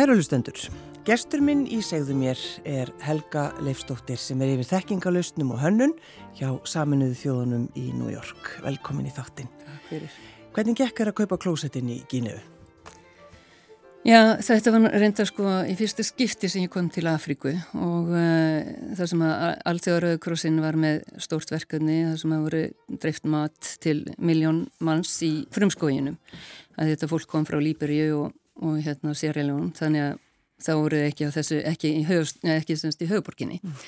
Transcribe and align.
Kæru 0.00 0.14
hlustendur, 0.16 0.56
gestur 1.04 1.42
minn 1.44 1.66
í 1.68 1.82
segðu 1.84 2.14
mér 2.16 2.40
er 2.64 2.88
Helga 3.04 3.42
Leifstóttir 3.60 4.16
sem 4.16 4.40
er 4.40 4.54
yfir 4.54 4.68
þekkingalustnum 4.70 5.50
og 5.52 5.60
hönnun 5.60 5.92
hjá 6.38 6.54
Saminuðu 6.64 7.18
þjóðunum 7.20 7.66
í 7.76 7.90
New 7.92 8.08
York. 8.08 8.48
Velkomin 8.64 9.10
í 9.10 9.12
þáttin. 9.12 9.50
Hvernig 10.56 10.80
gekk 10.80 11.04
er 11.04 11.12
að 11.12 11.18
kaupa 11.20 11.36
klósettin 11.44 11.92
í 11.92 11.98
Gínu? 12.08 12.32
Já, 14.08 14.40
þetta 14.40 14.72
var 14.72 14.96
reynda 15.02 15.28
sko 15.28 15.58
í 15.68 15.76
fyrsta 15.76 16.08
skipti 16.08 16.48
sem 16.48 16.64
ég 16.64 16.72
kom 16.72 16.88
til 16.88 17.04
Afríku 17.12 17.52
og 17.76 18.08
uh, 18.08 18.72
það 18.96 19.12
sem 19.12 19.28
að 19.28 19.46
Alþjóðarauðkrossin 19.74 20.64
var 20.64 20.80
með 20.80 21.02
stórt 21.20 21.52
verkefni, 21.52 22.06
það 22.06 22.18
sem 22.24 22.38
að 22.38 22.46
voru 22.48 22.66
dreift 23.04 23.28
mat 23.28 23.74
til 23.84 23.98
miljón 24.16 24.64
manns 24.80 25.18
í 25.28 25.34
frumskóginum. 25.52 26.16
Að 26.80 26.94
þetta 26.94 27.12
fólk 27.12 27.28
kom 27.28 27.44
frá 27.44 27.60
Líberíu 27.60 28.14
og 28.22 28.39
og 28.60 28.80
hérna 28.84 29.14
sérreiljónum 29.16 29.72
þannig 29.76 30.06
að 30.08 30.18
þá 30.60 30.72
voru 30.76 31.02
ekki 31.06 31.28
á 31.28 31.30
þessu, 31.34 31.60
ekki 31.66 31.92
í, 32.00 32.06
höf, 32.08 32.34
ekki 32.44 32.76
í 32.76 33.08
höfuborginni 33.08 33.58
mm. 33.62 33.84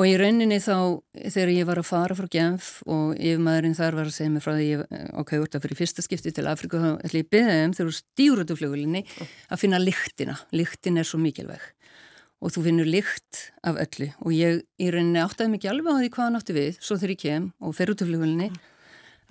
og 0.00 0.08
í 0.08 0.14
rauninni 0.20 0.58
þá 0.64 0.76
þegar 1.12 1.52
ég 1.52 1.68
var 1.68 1.80
að 1.80 1.88
fara 1.90 2.16
frá 2.16 2.28
Genf 2.32 2.70
og 2.88 3.14
yfirmaðurinn 3.16 3.76
þar 3.76 3.98
var 4.00 4.10
að 4.10 4.16
segja 4.16 4.32
mig 4.32 4.44
frá 4.44 4.54
því 4.56 4.68
ég 4.70 4.84
ok, 5.22 5.34
úr 5.42 5.50
það 5.52 5.66
fyrir 5.66 5.80
fyrsta 5.82 6.04
skipti 6.04 6.32
til 6.36 6.46
Afrika 6.50 6.80
þá 6.82 6.90
ætla 6.96 7.22
ég 7.22 7.32
beðið 7.32 7.60
þeim 7.62 7.74
þegar 7.78 7.90
þú 7.90 7.96
stýrur 7.98 8.44
út 8.44 8.54
úr 8.54 8.60
fljóðulinni 8.62 9.02
mm. 9.04 9.34
að 9.52 9.64
finna 9.64 9.82
lyktina, 9.82 10.38
lyktin 10.56 11.02
er 11.02 11.08
svo 11.08 11.20
mikilvæg. 11.22 11.72
Og 12.44 12.52
þú 12.52 12.66
finnur 12.66 12.84
lykt 12.84 13.38
af 13.64 13.78
öllu. 13.80 14.10
Og 14.20 14.34
ég 14.36 14.58
í 14.76 14.90
rauninni 14.92 15.22
áttaði 15.22 15.54
mikið 15.54 15.70
alveg 15.72 15.88
á 15.88 16.00
því 16.02 16.10
hvað 16.12 16.26
hann 16.26 16.36
átti 16.36 16.56
við 16.56 16.80
svo 16.84 16.98
þegar 17.00 17.14
ég 17.14 17.22
kem 17.22 17.46
og 17.64 17.72
fer 17.78 17.92
út 17.92 18.02
úr 18.04 18.10
fljóðulinni 18.10 18.50
mm 18.50 18.74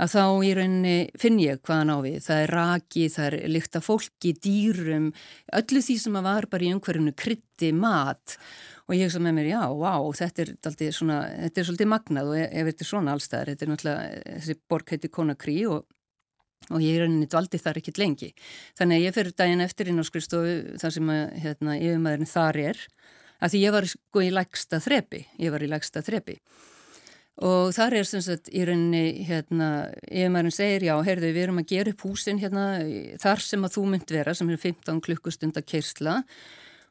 að 0.02 0.12
þá 0.12 0.24
í 0.44 0.52
rauninni 0.58 0.96
finn 1.20 1.40
ég 1.40 1.62
hvaðan 1.66 1.94
á 1.96 1.98
við. 2.04 2.18
Það 2.26 2.42
er 2.44 2.54
raki, 2.58 3.08
það 3.14 3.28
er 3.28 3.36
lykt 3.54 3.80
af 3.80 3.88
fólki, 3.88 4.34
dýrum, 4.44 5.10
öllu 5.56 5.84
því 5.86 5.98
sem 6.02 6.20
að 6.20 6.28
var 6.28 6.48
bara 6.52 6.68
í 6.68 6.72
umhverjunu 6.76 7.16
krytti, 7.18 7.72
mat. 7.76 8.38
Og 8.86 8.98
ég 8.98 9.08
hugsa 9.08 9.22
með 9.24 9.38
mér, 9.40 9.52
já, 9.56 9.62
vá, 9.80 9.94
þetta 10.20 10.46
er, 10.46 10.94
svona, 10.94 11.20
þetta 11.46 11.62
er 11.62 11.68
svolítið 11.70 11.92
magnað. 11.96 12.32
Og 12.32 12.42
ef 12.44 12.70
þetta 12.72 12.86
er 12.86 12.92
svona 12.92 13.16
allstæðar, 13.16 13.52
þetta 13.54 13.66
er 13.66 13.74
náttúrulega, 13.74 14.24
þessi 14.36 14.58
borg 14.70 14.94
heiti 14.94 15.12
Konakrí 15.16 15.58
og, 15.72 15.88
og 16.70 16.84
ég 16.84 17.00
er 17.00 17.06
rauninni 17.06 17.32
dvaldi 17.32 17.62
þar 17.62 17.82
ekkit 17.82 18.02
lengi. 18.02 18.32
Þannig 18.78 19.00
að 19.00 19.08
ég 19.08 19.18
fyrir 19.18 19.38
daginn 19.40 19.66
eftir 19.66 19.90
inn 19.90 20.04
á 20.04 20.06
skrifstofu 20.06 20.56
þar 20.82 20.98
sem 21.00 21.16
að, 21.16 21.26
hérna, 21.46 21.80
yfirmæðurinn 21.80 22.34
þar 22.36 22.62
er, 22.68 22.86
að 23.44 23.56
því 23.56 23.66
ég 23.66 23.76
var 23.76 23.90
sko 23.90 24.22
í 24.24 24.32
lægsta 24.34 24.80
þrepi, 24.84 25.26
ég 25.42 25.54
var 25.56 25.64
í 25.64 25.72
lægsta 25.72 26.04
þrepi 26.06 26.38
og 27.44 27.74
þar 27.76 27.98
er 28.00 28.08
sem 28.08 28.22
sagt 28.24 28.48
í 28.56 28.62
rauninni 28.68 29.26
hérna, 29.28 29.90
ef 30.08 30.30
maður 30.32 30.56
segir 30.56 30.86
já, 30.88 30.94
heyrðu 31.04 31.32
við 31.36 31.42
erum 31.48 31.60
að 31.60 31.72
gera 31.74 31.92
upp 31.92 32.06
húsin 32.08 32.40
hérna 32.40 32.68
þar 33.20 33.44
sem 33.44 33.66
að 33.68 33.76
þú 33.76 33.88
mynd 33.92 34.14
vera 34.16 34.36
sem 34.38 34.54
er 34.54 34.62
15 34.62 35.02
klukkustund 35.04 35.60
að 35.60 35.68
kersla 35.74 36.22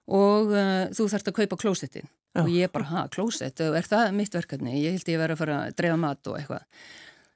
og 0.04 0.53
uh, 0.53 0.84
þú 0.93 1.09
þarfst 1.09 1.31
að 1.33 1.38
kaupa 1.38 1.60
klósettin 1.62 2.10
og 2.34 2.50
ég 2.50 2.72
bara, 2.75 2.88
ha, 2.91 3.06
klósett, 3.15 3.60
er 3.62 3.87
það 3.87 4.12
mitt 4.19 4.34
verkefni? 4.34 4.75
Ég 4.83 4.97
held 4.97 5.10
ég 5.12 5.21
vera 5.21 5.37
að 5.37 5.43
fara 5.44 5.59
að 5.69 5.77
drefa 5.78 5.99
mat 6.03 6.31
og 6.31 6.38
eitthvað 6.41 6.65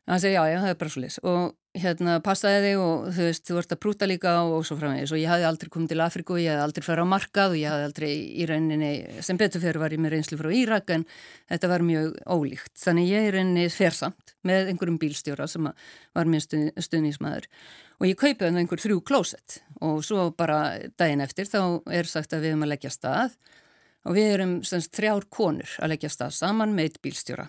hann 0.08 0.22
segi 0.22 0.36
já, 0.36 0.42
já, 0.48 0.58
það 0.62 0.72
er 0.72 0.78
bara 0.80 0.94
svo 0.94 1.02
lis 1.04 1.18
og 1.22 1.56
hérna 1.78 2.18
passaði 2.24 2.60
þig 2.64 2.82
og 2.82 3.08
þú 3.14 3.26
veist, 3.26 3.44
þú 3.46 3.56
vart 3.58 3.74
að 3.74 3.80
prúta 3.82 4.08
líka 4.08 4.32
og, 4.42 4.52
og 4.58 4.66
svo 4.66 4.76
framvegis. 4.78 5.12
Og 5.14 5.20
ég 5.20 5.30
hafði 5.30 5.46
aldrei 5.48 5.70
komið 5.74 5.92
til 5.92 6.02
Afriku, 6.04 6.38
ég 6.40 6.54
hafði 6.54 6.64
aldrei 6.64 6.86
farið 6.86 7.08
á 7.08 7.12
markað 7.12 7.54
og 7.54 7.60
ég 7.60 7.72
hafði 7.72 7.88
aldrei 7.88 8.10
í 8.12 8.46
rauninni, 8.48 8.92
sem 9.24 9.40
betur 9.40 9.62
fyrir 9.62 9.80
var 9.82 9.94
ég 9.94 10.02
með 10.02 10.16
reynslu 10.16 10.38
frá 10.40 10.48
Írak 10.54 10.94
en 10.96 11.04
þetta 11.50 11.70
var 11.72 11.84
mjög 11.86 12.16
ólíkt, 12.24 12.72
þannig 12.82 13.12
ég 13.12 13.28
er 13.28 13.38
rauninni 13.38 13.68
fersamt 13.74 14.34
með 14.48 14.72
einhverjum 14.72 14.98
bílstjóra 15.02 15.48
sem 15.50 15.68
var 15.68 16.32
mjög 16.32 16.46
stund, 16.46 16.82
stundnismæður 16.88 17.48
og 17.98 18.06
ég 18.06 18.18
kaupi 18.18 18.46
þannig 18.46 18.64
einhver 18.64 18.82
þrjú 18.82 19.00
klósett. 19.06 19.60
Og 19.84 20.02
svo 20.06 20.30
bara 20.38 20.78
daginn 20.98 21.22
eftir 21.22 21.50
þá 21.50 21.82
er 21.90 22.08
sagt 22.10 22.34
að 22.34 22.46
við 22.46 22.54
erum 22.54 22.66
að 22.66 22.72
leggja 22.74 22.94
stað. 22.94 23.38
Og 24.06 24.14
við 24.14 24.34
erum 24.36 24.52
semst 24.64 24.94
þrjár 24.94 25.26
konur 25.28 25.72
að 25.82 25.92
leggja 25.92 26.10
stað 26.14 26.36
saman 26.38 26.76
með 26.76 26.92
eitt 26.92 27.00
bílstjóra 27.04 27.48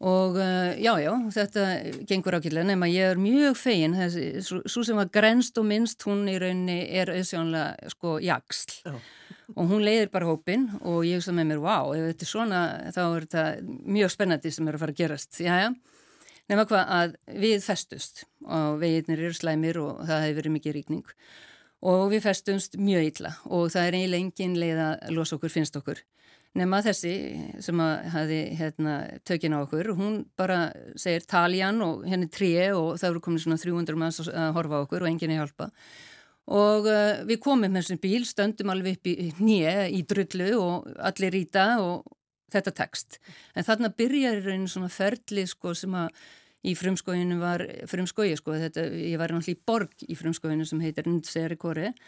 og 0.00 0.38
uh, 0.40 0.72
já, 0.80 0.94
já, 1.02 1.10
þetta 1.34 1.64
gengur 2.08 2.38
ákveðlega 2.38 2.70
nema 2.70 2.88
ég 2.88 3.12
er 3.12 3.20
mjög 3.20 3.58
fegin. 3.60 3.96
Þessi, 3.98 4.24
svo 4.40 4.84
sem 4.86 4.96
var 4.96 5.10
grenst 5.12 5.60
og 5.60 5.66
minnst 5.68 6.06
hún 6.08 6.24
í 6.30 6.38
rauninni 6.40 6.78
er 6.96 7.12
auðsjónlega 7.12 7.92
sko 7.92 8.16
jaksl 8.24 8.78
já. 8.86 8.94
og 9.56 9.68
hún 9.68 9.84
leiðir 9.84 10.08
bara 10.14 10.30
hópin 10.30 10.70
og 10.80 11.04
ég 11.04 11.20
hugsa 11.20 11.34
með 11.36 11.52
mér, 11.52 11.62
wow, 11.66 11.92
ef 11.92 12.08
þetta 12.14 12.26
er 12.26 12.32
svona 12.32 12.62
þá 12.96 13.02
er 13.04 13.26
þetta 13.26 13.44
mjög 13.98 14.14
spennandi 14.16 14.54
sem 14.56 14.70
er 14.70 14.78
að 14.78 14.84
fara 14.86 14.96
að 14.96 15.02
gerast, 15.02 15.42
já, 15.44 15.52
já. 15.66 15.70
Nema 16.50 16.64
hvað 16.66 16.88
að 16.96 17.12
við 17.38 17.60
festust 17.62 18.24
og 18.42 18.80
veginnir 18.80 19.20
eru 19.28 19.36
slæmir 19.36 19.78
og 19.84 20.00
það 20.08 20.24
hefur 20.24 20.40
verið 20.40 20.54
mikið 20.56 20.76
ríkning 20.78 21.12
og 21.90 22.08
við 22.12 22.24
festumst 22.24 22.74
mjög 22.80 23.06
illa 23.10 23.34
og 23.48 23.68
það 23.72 23.86
er 23.86 23.98
eiginlega 23.98 24.24
engin 24.24 24.56
leið 24.58 24.80
að 24.84 25.12
losa 25.16 25.36
okkur, 25.36 25.52
finnst 25.52 25.78
okkur 25.78 26.00
Nefna 26.58 26.80
þessi 26.82 27.12
sem 27.62 27.80
hafi 28.10 28.38
hérna, 28.58 28.94
tökinn 29.22 29.54
á 29.54 29.62
okkur, 29.62 29.92
hún 29.94 30.24
bara 30.38 30.72
segir 30.98 31.22
taljan 31.30 31.78
og 31.86 32.06
henni 32.10 32.26
tríi 32.26 32.72
og 32.74 32.96
það 32.98 33.10
eru 33.12 33.22
komin 33.22 33.42
svona 33.42 33.58
300 33.60 34.00
manns 34.00 34.18
að 34.24 34.56
horfa 34.56 34.80
á 34.80 34.84
okkur 34.84 35.04
og 35.04 35.10
enginn 35.12 35.30
er 35.36 35.44
hjálpa. 35.44 35.68
Og 36.50 36.88
uh, 36.90 37.20
við 37.28 37.38
komum 37.44 37.68
með 37.68 37.84
þessum 37.84 38.00
bíl, 38.02 38.24
stöndum 38.26 38.72
alveg 38.74 38.98
upp 38.98 39.10
í 39.12 39.30
nýje 39.38 39.74
í 39.94 40.00
drullu 40.10 40.50
og 40.58 40.88
allir 40.98 41.36
rýta 41.36 41.68
og 41.84 42.02
þetta 42.50 42.74
tekst. 42.80 43.20
En 43.54 43.66
þarna 43.66 43.92
byrjar 43.94 44.40
í 44.40 44.44
rauninu 44.48 44.72
svona 44.72 44.90
ferli 44.90 45.46
sko 45.46 45.76
sem 45.78 45.94
að 45.94 46.10
í 46.66 46.74
frumskóinu 46.76 47.38
var, 47.40 47.62
frumskói 47.88 48.34
sko, 48.36 48.58
þetta, 48.58 48.88
ég 48.90 49.20
var 49.20 49.30
náttúrulega 49.32 49.54
í 49.54 49.68
borg 49.70 50.04
í 50.10 50.18
frumskóinu 50.18 50.66
sem 50.68 50.82
heitir 50.82 51.06
Ndseri 51.08 51.56
Kori 51.60 51.86
og 51.88 52.02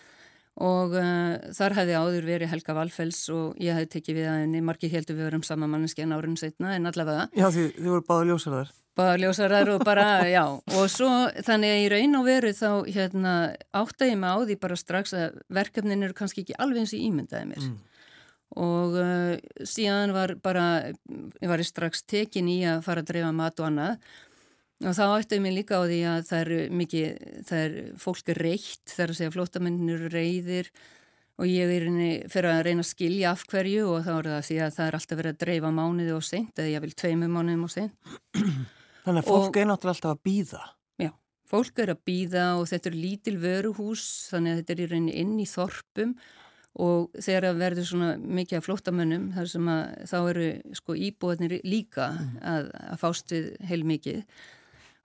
uh, 0.61 1.53
þar 1.57 1.75
hefði 1.79 1.97
áður 1.97 2.29
verið 2.29 2.51
Helga 2.53 2.75
Valfells 2.77 3.23
og 3.33 3.59
ég 3.63 3.77
hefði 3.77 3.91
tekið 3.95 4.19
við 4.19 4.29
að 4.29 4.39
henni 4.43 4.63
margi 4.65 4.91
heldur 4.93 5.17
við 5.17 5.29
verum 5.31 5.45
sama 5.47 5.69
manneski 5.71 6.05
en 6.05 6.13
árun 6.13 6.37
setna 6.37 6.75
en 6.77 6.91
allavega. 6.91 7.29
Já 7.33 7.49
því 7.49 7.67
þið 7.79 7.91
voru 7.95 8.05
báða 8.09 8.27
ljósarðar. 8.29 8.73
Báða 8.93 9.15
ljósarðar 9.23 9.71
og 9.73 9.85
bara, 9.89 10.09
já 10.37 10.43
og 10.53 10.91
svo 10.93 11.13
þannig 11.47 11.73
að 11.73 11.85
í 11.85 11.87
raun 11.95 12.19
og 12.19 12.27
veru 12.29 12.53
þá 12.59 12.69
hérna 12.99 13.37
áttæði 13.73 14.19
mig 14.21 14.29
á 14.29 14.39
því 14.43 14.59
bara 14.67 14.83
strax 14.83 15.17
að 15.17 15.41
verkefnin 15.49 16.05
eru 16.05 16.19
kannski 16.19 16.45
ekki 16.45 16.59
alveg 16.61 16.85
eins 16.85 16.93
í 16.93 17.01
ímyndaði 17.07 17.49
mér 17.49 17.65
mm. 17.71 17.79
og 18.61 18.99
uh, 19.01 19.65
síðan 19.65 20.13
var 20.13 20.37
bara, 20.45 20.67
ég 21.41 21.49
var 21.49 21.65
strax 21.65 22.05
tekin 22.05 22.53
í 22.53 22.61
að 22.69 22.85
fara 22.85 23.01
að 23.01 23.15
dreifa 23.15 23.33
mat 23.41 23.65
og 23.65 23.71
annað 23.71 23.97
Og 24.83 24.97
þá 24.97 25.05
ættum 25.21 25.47
ég 25.47 25.55
líka 25.61 25.79
á 25.79 25.83
því 25.87 26.01
að 26.11 26.25
það 26.27 26.41
er 26.43 26.75
mikið, 26.81 27.23
það 27.49 27.63
er 27.63 27.77
fólk 28.03 28.35
reitt, 28.39 28.83
það 28.91 29.05
er 29.05 29.13
að 29.13 29.19
segja 29.21 29.35
flótamennir 29.37 29.95
eru 29.95 30.11
reyðir 30.11 30.71
og 31.41 31.49
ég 31.49 31.73
er 31.75 31.89
fyrir 32.31 32.51
að 32.51 32.63
reyna 32.67 32.85
að 32.85 32.91
skilja 32.91 33.33
af 33.33 33.45
hverju 33.51 33.87
og 33.89 34.05
þá 34.05 34.13
er 34.15 34.29
það 34.29 34.37
að 34.37 34.47
því 34.49 34.59
að 34.63 34.77
það 34.77 34.87
er 34.87 34.99
alltaf 34.99 35.21
verið 35.21 35.35
að 35.35 35.41
dreifa 35.45 35.73
mánuði 35.79 36.15
og 36.17 36.27
seint 36.27 36.61
eða 36.61 36.73
ég 36.73 36.85
vil 36.85 36.95
tveimu 37.03 37.31
mánuðum 37.33 37.67
og 37.67 37.73
seint. 37.73 38.13
Þannig 39.05 39.23
að 39.23 39.31
fólk 39.31 39.59
er 39.59 39.69
náttúrulega 39.71 39.97
alltaf 39.97 40.13
að 40.13 40.23
býða. 40.29 40.63
Já, 41.03 41.11
fólk 41.51 41.83
er 41.83 41.95
að 41.95 42.05
býða 42.11 42.47
og 42.61 42.69
þetta 42.71 42.91
er 42.91 43.01
lítil 43.01 43.37
vöruhús 43.43 44.07
þannig 44.31 44.53
að 44.53 44.63
þetta 44.63 44.75
er 44.75 44.83
í 44.83 44.89
reyni 44.93 45.19
inn 45.23 45.35
í 45.43 45.49
þorpum 45.51 46.17
og 46.83 47.21
þegar 47.21 47.49
það 47.49 47.61
verður 47.61 47.89
svona 47.91 48.13
mikið 48.39 48.59
af 48.59 48.67
flótamönnum 48.69 49.25
þar 49.35 49.51
sem 49.53 49.67
að 49.69 49.83
þá 50.09 50.17
eru 50.21 50.47
sko 50.79 50.97
íbúðinir 50.97 51.59
líka 51.69 52.09
mm. 52.15 52.37
að, 52.49 52.71
að 52.95 53.01
fást 53.03 53.35
við 53.35 53.51
heil 53.69 53.83
mikið 53.89 54.23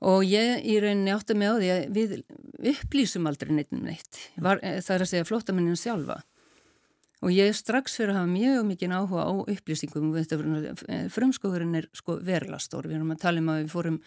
og 0.05 0.23
ég 0.27 0.65
í 0.67 0.77
rauninni 0.83 1.13
átti 1.13 1.37
mig 1.37 1.49
á 1.49 1.55
því 1.57 1.69
að 1.73 1.85
við 1.95 2.15
upplýsum 2.73 3.29
aldrei 3.29 3.53
neitt 3.55 3.73
um 3.73 3.85
neitt. 3.85 4.19
Var, 4.37 4.59
eh, 4.61 4.79
það 4.81 4.95
er 4.95 5.05
að 5.05 5.11
segja 5.11 5.29
flottamenninu 5.29 5.77
sjálfa. 5.79 6.21
Og 7.25 7.33
ég 7.33 7.55
strax 7.57 7.97
fyrir 7.97 8.13
að 8.13 8.19
hafa 8.19 8.29
mjög 8.29 8.65
mikið 8.69 8.93
áhuga 8.93 9.25
á 9.25 9.33
upplýsingum 9.49 10.11
eh, 10.15 11.07
frumskóðurinn 11.09 11.75
er 11.75 11.87
sko 11.93 12.19
verla 12.21 12.59
stór. 12.61 12.85
Við 12.85 12.99
erum 12.99 13.15
að 13.15 13.23
tala 13.23 13.41
um 13.41 13.49
að 13.49 13.63
við 13.63 13.71
fórum 13.73 14.01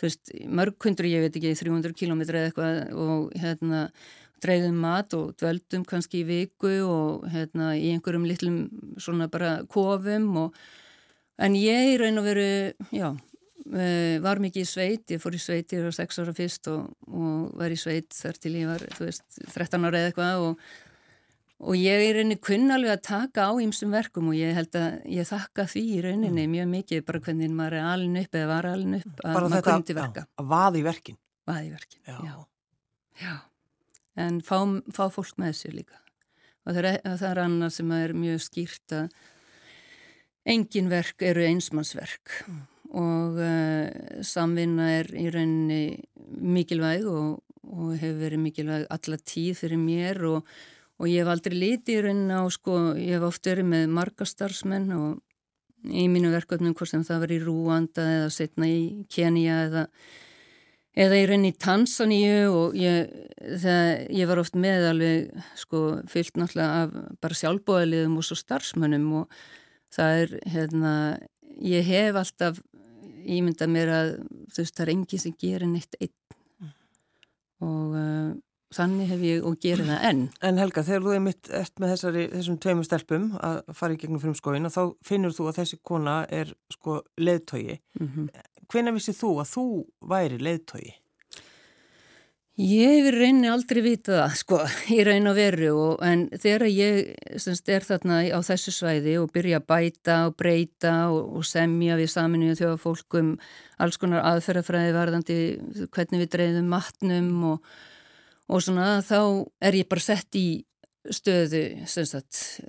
veist, 0.00 0.32
mörg 0.48 0.80
hundru, 0.80 1.06
ég 1.06 1.20
veit 1.20 1.36
ekki, 1.36 1.52
300 1.60 1.92
km 1.92 2.22
eða 2.24 2.46
eitthvað 2.48 2.94
og 2.96 3.34
hérna 3.36 3.90
dreyðum 4.44 4.80
mat 4.80 5.14
og 5.16 5.34
dveldum 5.40 5.84
kannski 5.88 6.22
í 6.22 6.28
viku 6.28 6.72
og 6.88 7.28
hérna 7.32 7.74
í 7.76 7.92
einhverjum 7.94 8.26
litlum 8.28 8.58
svona 9.00 9.28
bara 9.32 9.62
kofum 9.70 10.26
og 10.46 10.58
en 11.40 11.56
ég 11.58 11.94
í 11.94 12.00
raun 12.00 12.20
og 12.20 12.28
veru 12.28 12.48
já 12.92 13.08
var 13.64 14.40
mikið 14.44 14.60
í 14.60 14.68
sveit, 14.68 15.04
ég 15.14 15.20
fór 15.22 15.36
í 15.36 15.40
sveit 15.40 15.72
ég 15.72 15.84
var 15.86 15.94
6 15.96 16.18
ára 16.20 16.34
fyrst 16.36 16.68
og, 16.68 16.90
og 17.08 17.52
var 17.56 17.72
í 17.72 17.78
sveit 17.80 18.12
þar 18.12 18.40
til 18.40 18.56
ég 18.58 18.68
var, 18.68 18.82
þú 18.98 19.06
veist, 19.06 19.24
13 19.54 19.86
ára 19.88 20.00
eða 20.02 20.10
eitthvað 20.10 20.42
og, 20.44 20.66
og 21.64 21.78
ég 21.80 22.04
er 22.10 22.18
reyni 22.18 22.36
kunn 22.44 22.74
alveg 22.74 22.92
að 22.92 23.06
taka 23.08 23.46
á 23.48 23.52
ýmsum 23.64 23.94
verkum 23.94 24.28
og 24.32 24.36
ég 24.36 24.52
held 24.58 24.76
að 24.76 24.98
ég 25.14 25.28
þakka 25.30 25.66
því 25.72 25.84
í 25.94 26.02
rauninni 26.04 26.44
mm. 26.44 26.52
mjög 26.56 26.68
mikið 26.74 27.06
bara 27.08 27.22
hvernig 27.24 27.54
maður 27.56 27.78
er 27.78 27.88
alin 27.94 28.20
upp 28.20 28.36
eða 28.36 28.50
var 28.50 28.68
alin 28.74 28.98
upp 28.98 29.24
að 29.24 29.40
maður 29.40 29.66
kunn 29.70 29.86
til 29.88 29.98
verka. 30.00 30.26
Bara 30.26 30.26
þetta 30.26 30.44
að 30.44 30.52
vaði 30.52 30.84
verkin. 30.84 31.18
Vaði 31.48 31.72
verkin, 31.72 32.02
já. 32.04 32.18
já. 32.20 32.36
já. 33.24 33.34
En 34.24 34.42
fá, 34.44 34.58
fá 34.96 35.04
fólk 35.12 35.40
með 35.40 35.56
sér 35.62 35.78
líka 35.80 36.02
og 36.64 36.72
það 36.72 36.84
er, 36.88 37.00
það 37.04 37.26
er 37.30 37.42
annað 37.42 37.74
sem 37.78 37.90
er 37.96 38.14
mjög 38.16 38.44
skýrt 38.44 38.94
að 38.96 39.18
engin 40.54 40.92
verk 40.92 41.24
eru 41.24 41.48
einsmannsverk 41.48 42.38
mm 42.44 42.62
og 42.94 43.40
uh, 43.42 44.22
samvinna 44.24 44.90
er 45.00 45.10
í 45.18 45.26
rauninni 45.34 45.82
mikilvæg 46.54 47.06
og, 47.10 47.42
og 47.68 47.92
hefur 47.98 48.20
verið 48.22 48.42
mikilvæg 48.44 48.88
alla 48.94 49.18
tíð 49.18 49.60
fyrir 49.64 49.80
mér 49.80 50.22
og, 50.30 50.50
og 51.00 51.10
ég 51.10 51.22
hef 51.22 51.32
aldrei 51.34 51.56
litið 51.58 51.98
í 51.98 52.02
rauninna 52.06 52.42
á 52.42 52.46
sko, 52.54 52.80
ég 52.98 53.18
hef 53.18 53.28
oft 53.30 53.50
verið 53.50 53.70
með 53.72 53.88
marga 53.98 54.28
starfsmenn 54.28 54.92
og 54.94 55.22
í 55.84 56.06
mínu 56.08 56.30
verkefnum 56.32 56.76
hvort 56.76 56.92
sem 56.92 57.04
það 57.04 57.24
var 57.24 57.34
í 57.34 57.40
Rúanda 57.42 58.04
eða 58.18 58.30
setna 58.32 58.68
í 58.70 58.84
Kenya 59.12 59.64
eða 59.66 59.88
eða 60.94 61.18
í 61.18 61.26
rauninni 61.26 61.50
í 61.50 61.58
Tansaníu 61.58 62.42
og 62.54 62.76
ég, 62.78 63.10
það, 63.62 63.88
ég 64.14 64.30
var 64.30 64.40
oft 64.40 64.58
með 64.58 64.88
alveg 64.92 65.46
sko 65.58 65.82
fyllt 66.10 66.38
náttúrulega 66.38 66.84
af 66.84 67.18
bara 67.22 67.38
sjálfbóðaliðum 67.40 68.18
og 68.20 68.26
svo 68.28 68.38
starfsmönnum 68.38 69.08
og 69.22 69.40
það 69.94 70.20
er 70.22 70.36
hérna, 70.54 70.92
ég 71.62 71.86
hef 71.88 72.20
alltaf 72.20 72.62
ímyndað 73.24 73.70
mér 73.74 73.92
að 73.94 74.10
þú 74.52 74.62
veist 74.62 74.76
það 74.76 74.86
er 74.86 74.92
enginn 74.94 75.22
sem 75.22 75.36
gerir 75.40 75.70
neitt 75.70 75.96
einn 76.00 76.12
mm. 76.60 76.72
og 77.68 77.96
uh, 77.98 78.32
þannig 78.74 79.10
hef 79.12 79.22
ég 79.24 79.46
og 79.46 79.58
gerir 79.62 79.86
það 79.88 80.06
enn. 80.08 80.24
En 80.44 80.58
Helga, 80.60 80.84
þegar 80.86 81.04
þú 81.04 81.14
er 81.14 81.22
mitt 81.24 81.50
eftir 81.60 81.84
með 81.84 81.94
þessari, 81.94 82.24
þessum 82.32 82.58
tveimur 82.62 82.88
stelpum 82.88 83.28
að 83.38 83.60
fara 83.78 83.94
í 83.94 84.00
gegnum 84.00 84.22
frumskóin 84.22 84.68
og 84.68 84.74
þá 84.74 84.82
finnur 85.06 85.36
þú 85.36 85.48
að 85.50 85.60
þessi 85.60 85.80
kona 85.86 86.16
er 86.32 86.52
sko 86.72 87.00
leðtogi. 87.20 87.78
Mm 88.00 88.10
-hmm. 88.10 88.28
Hvena 88.72 88.94
vissið 88.96 89.20
þú 89.20 89.32
að 89.40 89.50
þú 89.54 89.66
væri 90.10 90.38
leðtogi? 90.38 90.94
Ég 92.54 93.00
hefur 93.00 93.16
reyni 93.18 93.48
aldrei 93.50 93.80
vitað 93.82 94.20
það, 94.20 94.34
sko, 94.38 94.58
í 94.94 95.00
raun 95.02 95.26
og 95.26 95.34
veru 95.34 95.70
og 95.74 96.04
en 96.06 96.20
þegar 96.30 96.68
ég 96.70 97.08
semst, 97.42 97.66
er 97.66 97.82
þarna 97.82 98.20
á 98.30 98.38
þessu 98.46 98.70
svæði 98.76 99.16
og 99.18 99.32
byrja 99.34 99.58
að 99.58 99.66
bæta 99.72 100.18
og 100.28 100.36
breyta 100.38 100.92
og, 101.10 101.32
og 101.40 101.48
semja 101.50 101.96
við 101.98 102.12
saminu 102.14 102.52
og 102.52 102.60
þjóða 102.60 102.78
fólkum 102.84 103.34
alls 103.82 103.98
konar 103.98 104.22
aðferðafræði 104.30 104.94
varðandi 104.94 105.40
hvernig 105.90 106.22
við 106.22 106.32
dreyðum 106.36 106.70
matnum 106.76 107.28
og, 107.50 107.68
og 108.46 108.62
svona 108.62 109.02
þá 109.02 109.18
er 109.58 109.80
ég 109.82 109.90
bara 109.90 110.06
sett 110.06 110.38
í 110.38 110.46
stöðu 111.10 111.66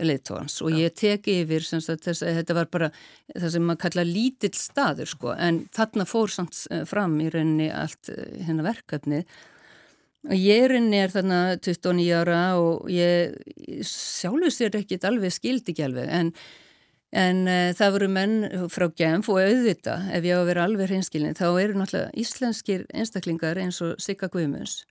leittóans 0.01 0.59
og 0.65 0.73
ég 0.81 0.97
tek 0.97 1.29
yfir 1.29 1.61
sagt, 1.61 2.09
þess, 2.09 2.25
þetta 2.25 2.57
var 2.57 2.73
bara 2.73 2.93
það 3.37 3.51
sem 3.53 3.69
maður 3.69 3.85
kalla 3.85 4.11
lítill 4.15 4.55
staður 4.57 5.13
sko 5.13 5.37
en 5.37 5.67
þarna 5.77 6.09
fór 6.09 6.33
samt 6.33 6.65
eh, 6.73 6.87
fram 6.89 7.19
í 7.21 7.29
rauninni 7.29 7.69
allt 7.69 8.09
hennar 8.41 8.73
verkefnið 8.73 9.29
Ég 10.33 10.71
er 10.73 11.11
þarna 11.13 11.39
29 11.61 12.05
ára 12.17 12.41
og 12.57 12.87
ég 12.89 13.35
sjálfur 13.85 14.53
sér 14.53 14.77
ekkit 14.79 15.05
alveg 15.05 15.33
skildi 15.35 15.73
ekki 15.73 15.85
alveg 15.85 16.09
en, 16.09 16.31
en 17.13 17.43
uh, 17.45 17.69
það 17.77 17.93
voru 17.97 18.09
menn 18.15 18.35
frá 18.73 18.87
Genf 18.97 19.29
og 19.29 19.41
auðvita 19.43 19.99
ef 20.15 20.25
ég 20.25 20.33
á 20.33 20.41
að 20.41 20.49
vera 20.49 20.65
alveg 20.65 20.89
hreinskilin 20.89 21.37
þá 21.37 21.47
eru 21.61 21.77
náttúrulega 21.77 22.13
íslenskir 22.17 22.87
einstaklingar 22.93 23.61
eins 23.61 23.81
og 23.85 23.99
Sigga 24.01 24.31
Guimunds 24.33 24.83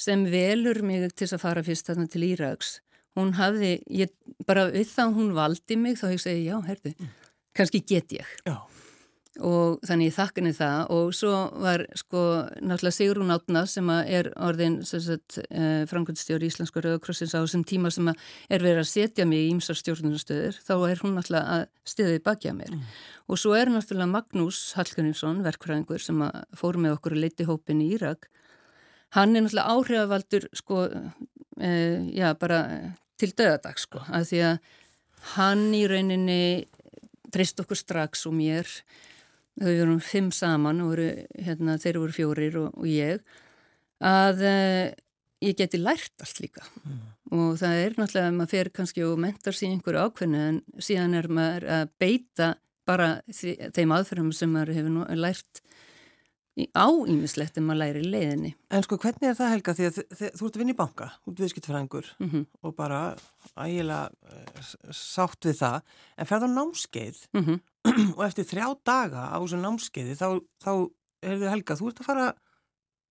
sem 0.00 0.24
velur 0.32 0.80
mig 0.86 1.10
til 1.12 1.28
að 1.28 1.42
fara 1.42 1.64
fyrst 1.64 1.90
þarna 1.90 2.08
til 2.08 2.24
Íraks. 2.30 2.78
Hún 3.18 3.34
hafði, 3.36 3.74
ég, 3.92 4.14
bara 4.48 4.70
við 4.72 4.88
þá 4.88 5.10
hún 5.12 5.34
valdi 5.36 5.76
mig 5.76 5.98
þá 6.00 6.06
hefði 6.08 6.16
ég 6.16 6.24
segið 6.24 6.44
já, 6.46 6.58
herðu, 6.70 6.92
mm. 6.96 7.16
kannski 7.58 7.84
get 7.84 8.14
ég. 8.16 8.36
Já 8.48 8.79
og 9.38 9.78
þannig 9.86 10.10
ég 10.10 10.16
þakkinni 10.16 10.52
það. 10.56 10.80
Og 10.96 11.12
svo 11.14 11.34
var 11.62 11.84
sko 11.98 12.22
náttúrulega 12.58 12.96
Sigrún 12.96 13.34
Átna 13.34 13.62
sem 13.70 13.90
er 14.02 14.30
orðin 14.42 14.80
eh, 14.82 15.84
framkvæmstjóri 15.90 16.48
í 16.48 16.50
Íslandsku 16.50 16.82
Rauðakrossins 16.82 17.36
á 17.38 17.40
þessum 17.40 17.62
tíma 17.68 17.92
sem 17.94 18.10
er 18.10 18.64
verið 18.64 18.82
að 18.82 18.90
setja 18.90 19.26
mig 19.28 19.44
í 19.44 19.52
ýmsar 19.52 19.78
stjórnunastöður 19.78 20.58
þá 20.66 20.74
er 20.90 21.04
hún 21.04 21.14
náttúrulega 21.16 21.58
að 21.60 21.64
stiðið 21.92 22.22
bakja 22.26 22.54
mér. 22.56 22.74
Mm. 22.74 22.88
og 23.30 23.38
svo 23.38 23.54
er 23.54 23.70
náttúrulega 23.70 24.10
Magnús 24.10 24.60
Hallgrímsson, 24.74 25.44
verkfræðingur 25.46 26.02
sem 26.02 26.24
fór 26.58 26.80
með 26.82 26.96
okkur 26.98 27.14
að 27.14 27.22
leiti 27.26 27.46
hópin 27.46 27.84
í 27.84 27.92
Írak. 27.94 28.26
Hann 29.14 29.36
er 29.36 29.46
náttúrulega 29.46 29.76
áhrifavaldur 29.76 30.48
sko 30.58 30.82
e, 31.60 31.70
já 32.14 32.34
bara 32.38 32.64
til 33.20 33.30
döðadag 33.30 33.78
sko 33.78 34.02
að 34.08 34.26
því 34.32 34.42
að 34.48 34.58
hann 35.36 35.64
í 35.76 35.84
rauninni 35.90 36.42
treyst 37.30 37.60
okkur 37.62 37.78
strax 37.78 38.26
og 38.26 38.34
mér 38.34 38.66
þau 39.60 39.70
vorum 39.76 40.00
fimm 40.00 40.32
saman 40.34 40.82
og 40.84 40.94
voru, 40.94 41.08
hérna, 41.38 41.78
þeir 41.80 42.00
voru 42.02 42.16
fjórir 42.16 42.58
og, 42.60 42.74
og 42.74 42.88
ég 42.90 43.20
að 44.00 44.44
uh, 44.48 44.86
ég 45.44 45.56
geti 45.56 45.80
lært 45.80 46.24
allt 46.24 46.40
líka 46.40 46.64
mm. 46.82 47.00
og 47.36 47.58
það 47.60 47.82
er 47.84 47.96
náttúrulega 47.98 48.30
að 48.30 48.38
maður 48.38 48.54
fer 48.54 48.72
kannski 48.76 49.04
og 49.06 49.20
mentar 49.20 49.56
sér 49.56 49.74
einhverju 49.74 50.06
ákveðinu 50.06 50.42
en 50.46 50.60
síðan 50.80 51.16
er 51.20 51.30
maður 51.32 51.68
að 51.76 51.94
beita 52.02 52.50
bara 52.88 53.10
þeim 53.30 53.94
aðferðum 53.94 54.32
sem 54.34 54.52
maður 54.52 54.74
hefur 54.78 55.20
lært 55.20 55.62
áýmislegt 56.76 57.56
en 57.56 57.64
maður 57.64 57.80
læri 57.80 58.02
leiðinni. 58.04 58.50
En 58.74 58.84
sko 58.84 58.98
hvernig 59.00 59.30
er 59.30 59.36
það 59.38 59.52
Helga 59.54 59.74
því 59.78 59.86
að 59.86 59.98
þú 60.18 60.48
ert 60.48 60.56
að 60.56 60.60
vinna 60.60 60.74
í 60.74 60.78
banka, 60.80 61.06
út 61.30 61.40
viðskiptfræðingur 61.40 62.10
mm 62.18 62.30
-hmm. 62.30 62.46
og 62.62 62.74
bara 62.76 63.00
ægilega 63.56 64.10
uh, 64.10 64.90
sátt 64.90 65.46
við 65.46 65.60
það 65.62 65.80
en 66.16 66.26
ferð 66.26 66.44
á 66.44 66.50
námskeið 66.56 67.18
mm 67.32 67.44
-hmm. 67.44 67.60
og 68.16 68.24
eftir 68.26 68.48
þrjá 68.48 68.66
daga 68.86 69.28
á 69.32 69.36
þessu 69.40 69.60
námskeiði 69.60 70.16
þá, 70.18 70.28
þá 70.62 70.72
er 71.22 71.36
þið 71.40 71.52
Helga, 71.54 71.76
þú 71.76 71.90
ert 71.90 72.02
að 72.02 72.10
fara 72.10 72.26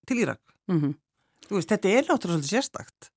til 0.06 0.20
Írak. 0.22 0.42
Mm 0.70 0.80
-hmm. 0.80 0.94
Veist, 1.50 1.68
þetta 1.68 1.88
er 1.88 2.04
náttúrulega 2.06 2.38
svolítið 2.38 2.54
sérstakt. 2.54 3.10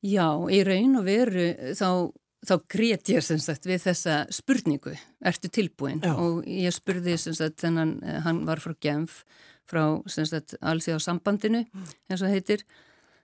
Já, 0.00 0.48
í 0.48 0.64
raun 0.64 0.96
og 0.96 1.04
veru 1.04 1.46
þá 1.76 2.12
þá 2.46 2.54
grét 2.72 3.10
ég 3.12 3.24
sem 3.24 3.38
sagt 3.38 3.66
við 3.68 3.82
þessa 3.84 4.24
spurningu, 4.32 4.94
ertu 5.20 5.50
tilbúin 5.52 6.00
Já. 6.00 6.14
og 6.16 6.44
ég 6.48 6.72
spurði 6.72 7.18
sem 7.20 7.36
sagt 7.36 7.60
þennan, 7.60 7.98
eh, 8.02 8.20
hann 8.24 8.46
var 8.48 8.62
frá 8.62 8.74
Genf 8.80 9.24
frá 9.68 9.84
allsíð 10.00 10.96
á 10.96 11.00
sambandinu 11.04 11.64
mm. 11.68 11.90
eins 12.10 12.22
og 12.24 12.32
heitir 12.32 12.64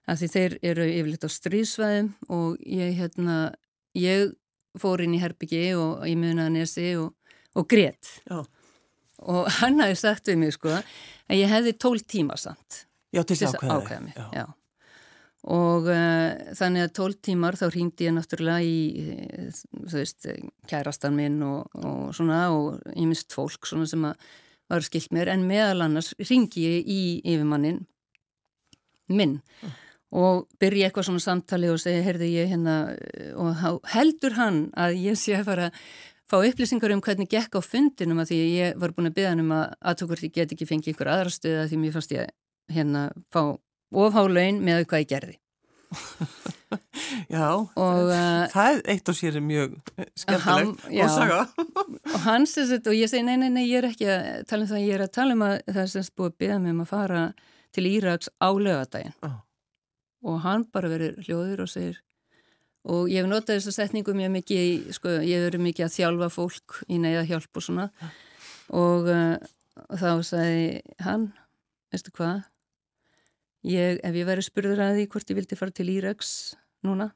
að 0.07 0.21
því 0.21 0.29
þeir 0.35 0.59
eru 0.63 0.89
yfirleitt 0.93 1.27
á 1.27 1.31
stríðsvæðum 1.33 2.11
og 2.29 2.61
ég, 2.61 2.93
hérna, 3.01 3.39
ég 3.97 4.37
fór 4.79 5.03
inn 5.03 5.17
í 5.17 5.23
Herbyggi 5.23 5.73
og 5.81 6.05
í 6.07 6.15
Munaðanesi 6.21 6.93
og, 7.01 7.17
og 7.57 7.69
grétt 7.71 8.13
og 8.31 9.49
hann 9.61 9.81
hafi 9.83 9.97
sagt 9.99 10.31
við 10.31 10.41
mig 10.43 10.55
sko 10.57 10.75
að 10.77 11.41
ég 11.41 11.51
hefði 11.51 11.75
tól 11.81 11.99
tíma 12.05 12.39
samt 12.41 12.85
Já, 13.15 13.23
til 13.25 13.39
þess 13.39 13.57
að 13.57 13.73
ákveða 13.73 14.01
mig 14.05 14.17
Já. 14.19 14.27
Já. 14.35 14.47
og 15.57 15.89
uh, 15.89 16.55
þannig 16.59 16.87
að 16.87 16.97
tól 17.01 17.13
tímar 17.29 17.59
þá 17.59 17.67
hringdi 17.71 18.09
ég 18.09 18.17
náttúrulega 18.17 18.61
í 18.67 18.79
þú 19.73 20.01
veist, 20.01 20.29
kærastan 20.69 21.17
minn 21.17 21.39
og, 21.47 21.71
og 21.81 22.11
svona 22.17 22.49
og 22.53 22.83
ég 22.93 23.09
mist 23.09 23.35
fólk 23.37 23.69
svona 23.69 23.89
sem 23.89 24.05
að 24.11 24.29
var 24.67 24.83
skilt 24.83 25.13
mér 25.15 25.31
en 25.31 25.47
meðal 25.47 25.85
annars 25.87 26.13
ringi 26.19 26.65
ég 26.65 26.89
í 26.91 27.03
yfirmannin 27.23 27.85
minn 29.15 29.37
mm. 29.39 29.75
og 30.19 30.47
byrja 30.61 30.89
eitthvað 30.89 31.09
svona 31.11 31.23
samtali 31.23 31.71
og 31.71 31.79
segja 31.83 32.03
heyrðu 32.07 32.31
ég 32.33 32.51
hérna 32.51 32.77
og 33.39 33.87
heldur 33.93 34.35
hann 34.39 34.65
að 34.75 34.99
ég 35.05 35.21
sé 35.21 35.37
að 35.39 35.49
fara 35.53 35.69
fá 36.31 36.41
upplýsingar 36.41 36.95
um 36.95 37.03
hvernig 37.05 37.31
gekk 37.31 37.59
á 37.59 37.61
fundinum 37.63 38.23
að 38.23 38.33
því 38.33 38.41
ég 38.57 38.79
var 38.83 38.95
búin 38.97 39.11
að 39.11 39.17
byggja 39.19 39.33
hann 39.33 39.45
um 39.45 39.55
að 39.57 39.65
aðtökur 39.93 40.23
því 40.23 40.33
get 40.35 40.55
ekki 40.57 40.69
fengið 40.69 40.95
ykkur 40.95 41.13
aðra 41.13 41.35
stöða 41.35 41.67
því 41.71 41.81
mér 41.83 41.97
fannst 41.97 42.15
ég 42.17 42.31
hérna 42.75 43.09
fá 43.35 43.43
ofhálaun 43.95 44.63
með 44.65 44.87
hvað 44.91 45.05
ég 45.05 45.11
gerði 45.15 45.37
Já, 47.31 47.47
og, 47.55 48.01
uh, 48.11 48.47
það 48.51 48.69
er 48.73 48.81
eitt 48.91 49.11
og 49.11 49.17
sér 49.17 49.37
mjög 49.45 49.77
skemmtilegt 50.19 50.87
og 51.05 51.13
saga. 51.15 51.41
og 52.11 52.17
hans 52.25 52.57
er 52.59 52.67
þetta 52.73 52.91
og 52.91 52.99
ég 52.99 53.11
segi 53.13 53.27
nei, 53.27 53.37
nei, 53.39 53.51
nei, 53.55 53.65
ég 53.69 53.81
er 53.81 53.89
ekki 53.93 54.09
að 54.11 54.43
tala 54.51 54.67
um 54.67 54.73
það, 54.73 54.83
ég 54.83 54.97
er 54.97 55.05
að 55.07 55.13
tala 55.15 55.37
um 55.37 55.45
að 55.47 55.55
það 55.69 55.83
er 55.85 55.93
semst 55.93 56.15
búið 56.19 56.33
að 56.33 56.39
beða 56.43 56.59
mig 56.65 56.75
um 56.75 56.83
að 56.83 56.91
fara 56.91 57.23
til 57.77 57.87
Íraks 57.91 58.33
á 58.43 58.49
lögadaginn 58.51 59.15
oh. 59.29 59.39
og 60.27 60.43
hann 60.47 60.67
bara 60.75 60.91
verður 60.91 61.23
hljóður 61.23 61.65
og 61.67 61.71
segir 61.71 62.03
og 62.87 63.11
ég 63.11 63.23
hef 63.23 63.31
notað 63.31 63.59
þessa 63.59 63.75
setningu 63.81 64.15
mjög 64.17 64.35
mikið, 64.39 64.91
sko, 64.97 65.17
ég 65.21 65.41
hef 65.41 65.49
verið 65.51 65.65
mikið 65.67 65.87
að 65.89 65.95
þjálfa 65.97 66.33
fólk 66.35 66.81
í 66.87 67.01
neyða 67.03 67.25
hjálp 67.31 67.59
og 67.59 67.67
svona 67.67 67.89
oh. 67.91 68.19
og 68.83 69.09
uh, 69.11 69.33
þá 69.91 70.11
sagði 70.27 70.69
hann, 71.03 71.31
veistu 71.93 72.15
hvað 72.17 72.45
Ég, 73.67 73.99
ef 74.07 74.15
ég 74.15 74.27
væri 74.29 74.45
spurður 74.47 74.83
að 74.85 75.01
því 75.01 75.05
hvort 75.11 75.31
ég 75.33 75.39
vildi 75.41 75.57
fara 75.59 75.75
til 75.75 75.89
Íraks 75.91 76.31
núna, 76.87 77.09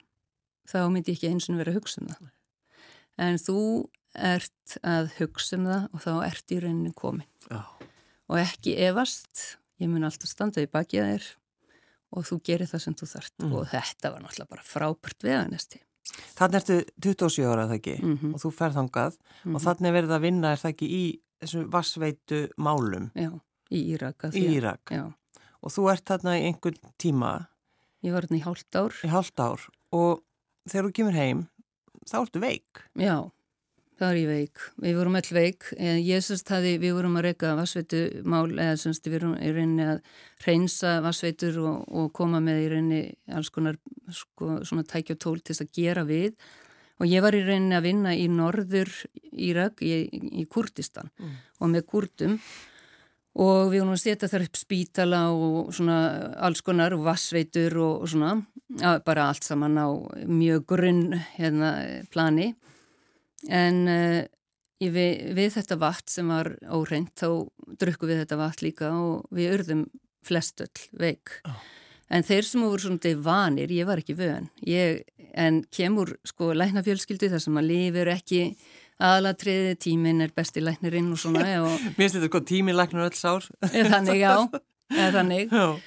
þá 0.66 0.80
myndi 0.90 1.12
ég 1.12 1.20
ekki 1.20 1.28
eins 1.30 1.46
og 1.46 1.60
vera 1.60 1.70
að 1.70 1.78
hugsa 1.78 2.00
um 2.02 2.08
það. 2.10 2.30
En 3.22 3.38
þú 3.38 3.60
ert 4.18 4.74
að 4.82 5.12
hugsa 5.20 5.58
um 5.60 5.68
það 5.70 5.84
og 5.94 6.02
þá 6.02 6.10
ert 6.26 6.54
í 6.54 6.58
rauninni 6.64 6.90
komin. 6.98 7.28
Já. 7.46 7.60
Og 8.30 8.40
ekki 8.40 8.74
efast, 8.82 9.44
ég 9.78 9.92
mun 9.92 10.08
alltaf 10.08 10.32
standa 10.32 10.64
í 10.64 10.70
baki 10.70 10.98
þér 10.98 11.28
og 12.10 12.26
þú 12.26 12.40
gerir 12.44 12.70
það 12.70 12.84
sem 12.84 12.96
þú 12.98 13.06
þart. 13.12 13.34
Mm. 13.38 13.52
Og 13.54 13.68
þetta 13.70 14.10
var 14.10 14.24
náttúrulega 14.24 14.54
bara 14.56 14.66
frábært 14.66 15.26
veganesti. 15.26 15.82
Þannig 16.34 16.58
ertu 16.60 16.76
27 17.06 17.46
ára 17.46 17.68
það 17.68 17.76
ekki 17.76 17.96
mm 18.00 18.16
-hmm. 18.16 18.34
og 18.34 18.40
þú 18.40 18.50
ferðangað 18.56 19.14
mm 19.14 19.22
-hmm. 19.44 19.54
og 19.54 19.60
þannig 19.62 19.92
verður 19.92 20.10
það 20.10 20.18
að 20.18 20.26
vinna 20.26 20.52
er 20.52 20.58
það 20.58 20.70
ekki 20.70 20.88
í 20.90 21.04
þessum 21.40 21.70
vassveitu 21.70 22.40
málum. 22.56 23.10
Já, 23.14 23.30
í 23.70 23.78
Írak. 23.94 24.24
Í 24.34 24.44
Írak. 24.56 24.90
Já 24.90 25.12
og 25.60 25.74
þú 25.74 25.86
ert 25.92 26.06
þarna 26.08 26.36
í 26.38 26.46
einhvern 26.48 26.92
tíma. 27.00 27.32
Ég 28.04 28.14
var 28.14 28.26
þarna 28.26 28.40
í 28.40 28.44
hálft 28.46 28.78
ár. 28.78 28.96
Í 29.04 29.12
hálft 29.12 29.42
ár 29.42 29.66
og 29.96 30.22
þegar 30.70 30.86
þú 30.86 30.92
kemur 30.96 31.18
heim 31.18 31.44
þá 32.08 32.16
ertu 32.22 32.42
veik. 32.42 32.84
Já, 32.98 33.16
þá 34.00 34.06
er 34.08 34.18
ég 34.18 34.30
veik. 34.30 34.62
Við 34.80 34.96
vorum 34.96 35.18
all 35.18 35.34
veik. 35.36 35.66
Ég 35.76 36.24
semst 36.24 36.48
hafi, 36.52 36.76
við 36.80 36.94
vorum 36.96 37.18
að 37.20 37.26
reyka 37.28 37.52
vassveitu 37.58 38.00
mál 38.24 38.46
eða 38.54 38.78
semst 38.80 39.04
við 39.06 39.18
vorum 39.18 39.34
í 39.36 39.52
reyni 39.52 39.84
að 39.84 40.00
reynsa 40.46 40.94
vassveitur 41.04 41.60
og, 41.60 41.84
og 41.92 42.08
koma 42.16 42.40
með 42.44 42.62
í 42.62 42.70
reyni 42.72 43.02
alls 43.36 43.52
konar 43.52 43.76
sko 44.14 44.62
svona 44.64 44.86
tækja 44.88 45.18
tól 45.20 45.38
til 45.40 45.52
þess 45.52 45.66
að 45.66 45.76
gera 45.76 46.06
við 46.08 46.32
og 47.00 47.08
ég 47.08 47.24
var 47.24 47.36
í 47.36 47.44
rauninni 47.44 47.76
að 47.76 47.86
vinna 47.88 48.16
í 48.16 48.26
norður 48.32 48.90
Írak 49.30 49.84
í, 49.84 49.92
í 50.10 50.46
Kurdistan 50.50 51.12
mm. 51.20 51.36
og 51.60 51.72
með 51.72 51.86
kurdum 51.92 52.38
og 53.40 53.70
við 53.70 53.82
vorum 53.82 53.94
að 53.94 54.02
setja 54.02 54.28
þar 54.32 54.46
upp 54.48 54.58
spítala 54.58 55.20
og 55.30 55.70
svona 55.76 55.98
alls 56.42 56.64
konar 56.66 56.96
vassveitur 56.98 57.76
og, 57.78 58.02
og 58.04 58.10
svona 58.10 58.32
bara 59.06 59.28
allt 59.30 59.46
saman 59.46 59.78
á 59.78 59.88
mjög 60.26 60.66
grunn 60.72 61.04
hérna 61.36 61.74
plani 62.10 62.52
en 63.48 63.80
uh, 63.88 64.20
við, 64.80 65.32
við 65.36 65.52
þetta 65.56 65.80
vatn 65.80 66.12
sem 66.12 66.32
var 66.32 66.54
óreint 66.68 67.12
þá 67.18 67.28
drukku 67.80 68.10
við 68.10 68.24
þetta 68.24 68.40
vatn 68.40 68.66
líka 68.66 68.90
og 68.96 69.28
við 69.34 69.54
urðum 69.58 69.84
flestöll 70.26 70.88
veik. 71.00 71.38
Oh. 71.48 71.62
en 72.12 72.26
þeir 72.26 72.44
sem 72.44 72.64
voru 72.66 72.82
svona 72.82 73.14
vanir, 73.24 73.72
ég 73.72 73.88
var 73.88 74.02
ekki 74.02 74.18
vöðan 74.18 74.50
en 75.30 75.62
kemur 75.72 76.16
sko 76.26 76.52
læknafjölskyldu 76.58 77.30
þar 77.32 77.42
sem 77.44 77.58
að 77.60 77.68
lifur 77.70 78.10
ekki 78.12 78.42
aðalatriði, 79.00 79.76
tímin 79.80 80.24
er 80.24 80.32
besti 80.36 80.62
læknirinn 80.64 81.12
og 81.14 81.20
svona 81.20 81.44
Mér 81.46 81.94
finnst 81.96 82.18
þetta 82.18 82.30
sko 82.30 82.42
tímin 82.50 82.76
læknir 82.76 83.06
öll 83.06 83.16
sár. 83.16 83.46
Þannig, 83.64 84.20
já, 84.20 84.34
þannig. 85.16 85.54
Já. 85.54 85.78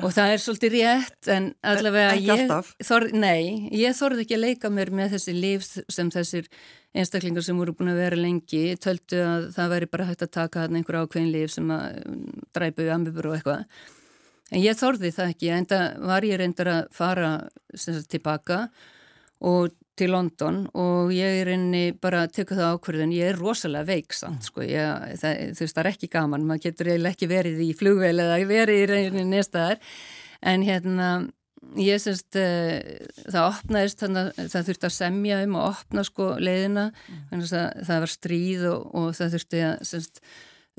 Og 0.00 0.12
það 0.14 0.32
er 0.32 0.42
svolítið 0.42 0.74
rétt 0.76 1.28
en 1.32 1.48
allavega 1.72 2.14
ég 2.18 2.52
þorð, 2.86 3.16
nei, 3.18 3.68
ég 3.76 3.96
þorði 3.98 4.24
ekki 4.24 4.38
að 4.38 4.44
leika 4.46 4.70
mér 4.72 4.92
með 4.94 5.16
þessi 5.16 5.34
líf 5.36 5.66
sem 5.92 6.12
þessir 6.12 6.48
einstaklingar 6.96 7.44
sem 7.44 7.58
voru 7.58 7.74
búin 7.76 7.92
að 7.92 8.02
vera 8.02 8.20
lengi 8.20 8.62
töldu 8.80 9.20
að 9.24 9.48
það 9.56 9.74
væri 9.74 9.90
bara 9.92 10.08
hægt 10.10 10.24
að 10.26 10.32
taka 10.36 10.66
einhver 10.68 11.00
ákveðin 11.02 11.32
líf 11.32 11.54
sem 11.54 11.70
að 11.72 12.02
dræpu 12.56 12.88
ambibur 12.92 13.30
og 13.30 13.38
eitthvað. 13.38 13.66
En 14.52 14.60
ég 14.60 14.76
þorði 14.76 15.12
það 15.16 15.30
ekki, 15.32 15.52
en 15.56 15.68
það 15.70 15.86
var 16.10 16.26
ég 16.28 16.40
reyndar 16.40 16.72
að 16.72 16.82
fara 16.92 17.30
sagt, 17.72 18.10
tilbaka 18.12 18.66
og 19.40 19.72
til 19.98 20.08
London 20.14 20.62
og 20.78 21.12
ég 21.12 21.42
er 21.42 21.52
inni 21.52 21.82
bara 21.92 22.24
að 22.24 22.38
teka 22.38 22.56
það 22.56 22.78
ákverðin, 22.78 23.12
ég 23.16 23.32
er 23.32 23.38
rosalega 23.40 23.90
veiksamt 23.90 24.40
mm. 24.40 24.48
sko, 24.48 24.64
ég, 24.64 25.18
það, 25.20 25.44
þú 25.52 25.66
veist 25.66 25.76
það 25.76 25.84
er 25.84 25.90
ekki 25.92 26.10
gaman, 26.14 26.48
maður 26.48 26.64
getur 26.68 26.92
eiginlega 26.92 27.16
ekki 27.16 27.30
verið 27.30 27.62
í 27.66 27.70
flugveil 27.76 28.16
eða 28.16 28.40
verið 28.48 28.80
í 28.80 28.90
reyninni 28.90 29.28
nestaðar 29.36 29.82
en 30.52 30.66
hérna 30.66 31.12
ég 31.78 32.00
semst 32.02 32.38
uh, 32.38 32.78
það 33.30 33.48
opnaðist 33.48 34.00
þannig 34.02 34.30
að 34.32 34.48
það 34.52 34.68
þurfti 34.68 34.88
að 34.88 34.96
semja 34.96 35.42
um 35.46 35.58
og 35.58 35.68
opna 35.68 36.04
sko 36.06 36.30
leiðina. 36.42 36.88
Mm. 36.90 37.20
þannig 37.30 37.52
að 37.58 37.84
það 37.88 38.02
var 38.04 38.14
stríð 38.14 38.64
og, 38.72 38.88
og 38.98 39.12
það 39.18 39.36
þurfti 39.36 39.62
að 39.68 39.76
semst 39.92 40.22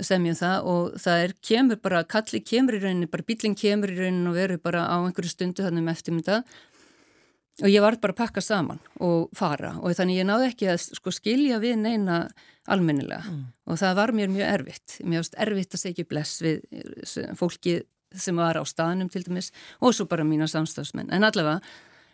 semja 0.04 0.34
um 0.34 0.40
það. 0.42 0.68
Og 0.74 1.00
það 1.06 1.24
er 1.24 1.36
kemur 1.50 1.82
bara, 1.86 2.04
kalli 2.10 2.44
kemur 2.44 2.78
í 2.78 2.84
rauninni, 2.84 3.10
bara 3.14 3.28
bílinn 3.28 3.58
kemur 3.58 3.94
í 3.94 3.98
rauninni 4.00 4.32
og 4.32 4.38
verður 4.38 4.64
bara 4.68 4.86
á 4.90 4.98
einhverju 5.00 5.34
stundu 5.34 5.66
þannig 5.66 5.88
með 5.88 6.00
eftirmynda 6.00 6.44
og 7.62 7.70
ég 7.70 7.84
var 7.84 8.00
bara 8.02 8.16
að 8.16 8.22
pakka 8.24 8.42
saman 8.42 8.82
og 9.04 9.30
fara. 9.38 9.76
Og 9.82 9.94
þannig 9.98 10.22
ég 10.24 10.28
náði 10.30 10.50
ekki 10.50 10.72
að 10.74 10.80
sko, 10.88 11.14
skilja 11.14 11.60
við 11.62 11.78
neina 11.84 12.26
almennilega. 12.72 13.24
Mm. 13.28 13.46
og 13.68 13.80
það 13.82 13.98
var 14.00 14.14
mér 14.16 14.32
mjög 14.32 14.50
erfitt. 14.50 15.00
Varst 15.04 15.36
erfitt 15.38 15.76
að 15.76 15.84
segja 15.84 16.08
bless 16.08 16.42
við 16.42 16.64
fólki 17.38 17.82
sem 18.14 18.38
var 18.38 18.58
á 18.58 18.64
staðnum 18.66 19.10
til 19.12 19.24
dæmis 19.26 19.52
og 19.82 19.96
svo 19.96 20.06
bara 20.10 20.26
mína 20.28 20.48
samstafsmenn 20.50 21.12
en 21.14 21.26
allavega 21.26 21.62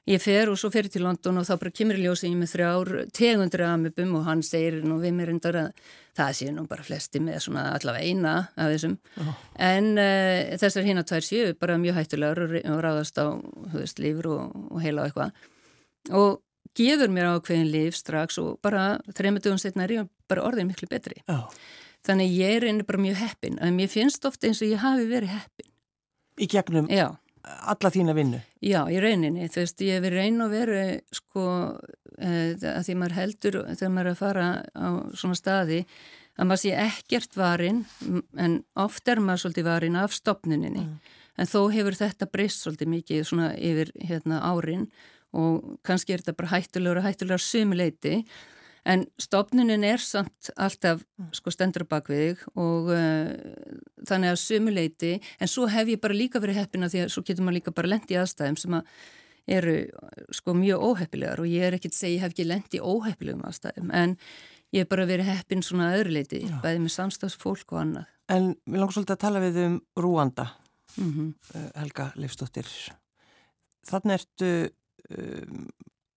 ég 0.10 0.22
fer 0.22 0.50
og 0.50 0.58
svo 0.60 0.72
fer 0.74 0.88
ég 0.88 0.94
til 0.94 1.04
London 1.06 1.40
og 1.42 1.46
þá 1.48 1.54
bara 1.62 1.74
kemur 1.76 2.00
ljósið 2.00 2.32
ég 2.32 2.40
með 2.40 2.52
þrjár 2.54 2.92
tegundri 3.16 3.66
amibum 3.68 4.16
og 4.20 4.26
hann 4.26 4.42
segir 4.46 4.80
nú 4.82 4.98
við 5.02 5.16
mér 5.18 5.32
endar 5.34 5.60
að 5.62 5.84
það 6.18 6.36
sé 6.40 6.50
nú 6.56 6.66
bara 6.70 6.86
flesti 6.86 7.22
með 7.24 7.40
svona 7.46 7.66
allavega 7.76 8.10
eina 8.10 8.34
af 8.56 8.74
þessum 8.74 8.98
oh. 9.22 9.32
en 9.70 9.92
uh, 9.96 10.58
þessar 10.62 10.88
hinn 10.88 11.02
að 11.02 11.10
tvær 11.12 11.28
séu 11.30 11.56
bara 11.62 11.80
mjög 11.82 12.00
hættulegar 12.00 12.44
og, 12.48 12.80
ráðast 12.86 13.22
á 13.22 13.38
veist, 13.76 14.02
lífur 14.02 14.32
og, 14.34 14.60
og 14.74 14.84
heila 14.84 15.06
og 15.06 15.12
eitthvað 15.12 16.16
og 16.20 16.42
gefur 16.80 17.14
mér 17.14 17.32
ákveðin 17.36 17.72
líf 17.74 17.98
strax 18.00 18.42
og 18.42 18.58
bara 18.66 18.98
þreymutugum 19.14 19.62
setna 19.62 19.86
er 19.86 19.98
ég 20.00 20.12
bara 20.30 20.46
orðin 20.50 20.72
miklu 20.72 20.90
betri 20.90 21.22
oh. 21.30 21.46
þannig 22.08 22.34
ég 22.34 22.60
er 22.60 22.70
einnig 22.72 22.90
bara 22.90 23.02
mjög 23.06 23.22
heppin 23.22 23.62
að 23.62 23.76
mér 23.78 23.94
finnst 23.94 24.26
ofta 24.26 24.50
eins 24.50 24.64
og 24.64 24.72
ég 24.74 24.82
hafi 24.82 25.10
verið 25.10 25.38
heppin 25.38 25.68
Í 26.40 26.48
gegnum? 26.48 26.86
Já 26.88 27.12
alla 27.44 27.92
þína 27.94 28.16
vinnu? 28.18 28.40
Já, 28.66 28.82
í 28.92 29.00
rauninni, 29.02 29.50
þú 29.52 29.64
veist, 29.64 29.84
ég 29.86 30.00
hef 30.00 30.14
reyn 30.14 30.42
og 30.44 30.54
veru 30.54 30.80
sko, 31.16 31.44
e, 32.18 32.32
að 32.56 32.82
því 32.88 32.96
maður 33.00 33.18
heldur 33.20 33.60
þegar 33.70 33.94
maður 33.96 34.10
er 34.10 34.16
að 34.16 34.24
fara 34.24 34.48
á 34.76 34.88
svona 35.18 35.40
staði 35.40 35.80
að 36.40 36.50
maður 36.50 36.64
sé 36.64 36.74
ekkert 36.80 37.40
varin 37.40 37.84
en 38.40 38.60
oft 38.80 39.08
er 39.12 39.22
maður 39.24 39.46
svolítið 39.46 39.70
varin 39.70 40.00
af 40.00 40.16
stopnuninni, 40.16 40.86
mm. 40.86 41.16
en 41.40 41.52
þó 41.52 41.62
hefur 41.74 41.98
þetta 42.00 42.30
breyst 42.32 42.64
svolítið 42.64 42.94
mikið 42.96 43.26
svona 43.28 43.54
yfir 43.56 43.94
hérna 44.00 44.44
árin 44.48 44.88
og 45.36 45.76
kannski 45.86 46.16
er 46.16 46.24
þetta 46.24 46.38
bara 46.40 46.54
hættulegur 46.56 47.02
og 47.02 47.06
hættulegur 47.06 47.44
sumuleiti 47.44 48.24
En 48.86 49.06
stopnunin 49.20 49.84
er 49.84 50.00
samt 50.00 50.52
alltaf 50.56 51.02
mm. 51.20 51.32
sko 51.36 51.52
stendur 51.52 51.86
bakvið 51.90 52.46
og 52.56 52.92
uh, 52.96 53.32
þannig 54.08 54.34
að 54.34 54.42
sumuleiti, 54.44 55.14
en 55.40 55.52
svo 55.52 55.68
hef 55.68 55.92
ég 55.92 56.02
bara 56.02 56.16
líka 56.16 56.40
verið 56.40 56.62
heppina 56.62 56.90
því 56.90 57.06
að 57.06 57.12
svo 57.14 57.24
getur 57.28 57.44
maður 57.44 57.60
líka 57.60 57.76
bara 57.76 57.92
lendi 57.92 58.20
aðstæðum 58.20 58.60
sem 58.62 58.78
að 58.80 58.94
eru 59.50 59.76
sko 60.36 60.54
mjög 60.54 60.86
óheppilegar 60.86 61.42
og 61.42 61.50
ég 61.50 61.66
er 61.66 61.78
ekki 61.78 61.90
að 61.90 61.98
segja 61.98 62.16
ég 62.16 62.24
hef 62.24 62.34
ekki 62.36 62.48
lendi 62.48 62.82
óheppilegum 62.84 63.46
aðstæðum 63.50 63.94
en 63.98 64.16
ég 64.76 64.84
hef 64.84 64.90
bara 64.92 65.08
verið 65.10 65.32
heppin 65.32 65.64
svona 65.66 65.92
öðruleiti, 65.98 66.44
bæðið 66.64 66.82
með 66.86 66.96
samstagsfólk 66.96 67.74
og 67.74 67.82
annað. 67.84 68.10
En 68.30 68.52
við 68.70 68.82
langar 68.82 68.96
svolítið 68.96 69.16
að 69.16 69.24
tala 69.24 69.42
við 69.42 69.62
um 69.64 69.78
Rúanda, 69.98 70.46
mm 70.96 71.12
-hmm. 71.14 71.30
Helga 71.76 72.12
Leifstóttir. 72.16 72.68
Þannig 73.90 74.14
ertu 74.20 74.70
um, 75.18 75.68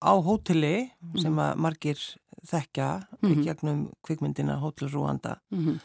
á 0.02 0.12
hóteli 0.18 0.90
sem 1.16 1.32
mhm. 1.32 1.38
að 1.38 1.56
margir 1.56 2.00
þekkja 2.48 2.88
mm 3.20 3.32
-hmm. 3.32 3.44
gegnum 3.44 3.80
kvikmyndina 4.02 4.58
Hotel 4.58 4.88
Rwanda 4.88 5.40
mm 5.50 5.66
-hmm. 5.66 5.80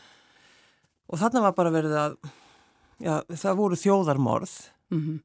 og 1.07 1.19
þarna 1.19 1.41
var 1.41 1.53
bara 1.53 1.71
verið 1.71 1.93
að 1.93 2.17
já, 2.99 3.23
það 3.29 3.55
voru 3.55 3.75
þjóðarmorð 3.75 4.53
mm 4.89 5.01
-hmm. 5.01 5.19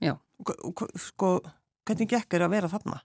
Já 0.00 0.16
Sko, 0.96 1.40
hvernig 1.84 2.08
gekk 2.08 2.34
er 2.34 2.42
að 2.42 2.50
vera 2.50 2.68
þarna? 2.68 3.00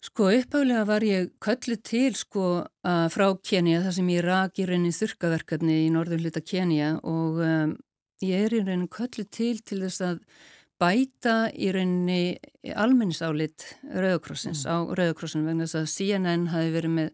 Sko 0.00 0.30
uppháðlega 0.32 0.84
var 0.88 1.04
ég 1.04 1.30
köllu 1.44 1.76
til 1.84 2.14
sko 2.16 2.64
frá 2.82 3.26
Kenya 3.44 3.82
þar 3.84 3.92
sem 3.92 4.08
ég 4.08 4.24
rak 4.24 4.58
í 4.58 4.64
raunin 4.68 4.96
þurkaverkefni 4.96 5.86
í 5.86 5.90
norður 5.92 6.22
hluta 6.24 6.40
Kenya 6.40 6.94
og 7.04 7.40
um, 7.44 7.74
ég 8.24 8.46
er 8.46 8.54
í 8.56 8.62
raunin 8.64 8.88
köllu 8.88 9.26
til 9.28 9.60
til 9.60 9.82
þess 9.84 10.00
að 10.00 10.22
bæta 10.80 11.34
í 11.52 11.70
rauninni 11.74 12.38
almennisálit 12.72 13.66
Rauðakrossins 13.84 14.64
mm. 14.64 14.70
á 14.72 14.76
Rauðakrossinu 14.98 15.48
vegna 15.48 15.66
þess 15.68 15.80
að 15.82 15.90
CNN 15.94 16.48
hafi 16.54 16.72
verið 16.74 16.94
með 16.96 17.10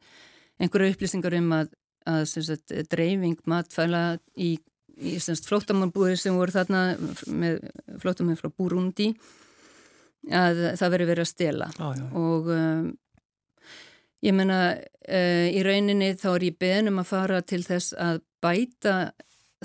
einhverju 0.62 0.94
upplýsingar 0.94 1.36
um 1.40 1.50
að, 1.56 1.72
að 2.08 2.22
sagt, 2.32 2.76
dreifing 2.92 3.40
matfæla 3.50 4.04
í, 4.38 4.54
í 4.96 5.16
flótamannbúið 5.20 6.20
sem 6.20 6.38
voru 6.38 6.54
þarna 6.54 6.84
með 7.26 7.66
flótamann 8.02 8.38
frá 8.38 8.52
Burundi 8.52 9.10
að 10.32 10.62
það 10.78 10.94
veri 10.94 11.10
verið 11.10 11.26
að 11.26 11.30
stela 11.30 11.68
ah, 11.78 11.98
og 12.18 12.48
um, 12.54 12.86
ég 14.26 14.34
menna 14.34 14.60
uh, 14.74 15.46
í 15.50 15.62
rauninni 15.66 16.14
þá 16.18 16.30
er 16.36 16.48
ég 16.48 16.58
beðnum 16.62 17.02
að 17.02 17.10
fara 17.12 17.42
til 17.46 17.62
þess 17.66 17.94
að 17.98 18.22
bæta 18.42 18.96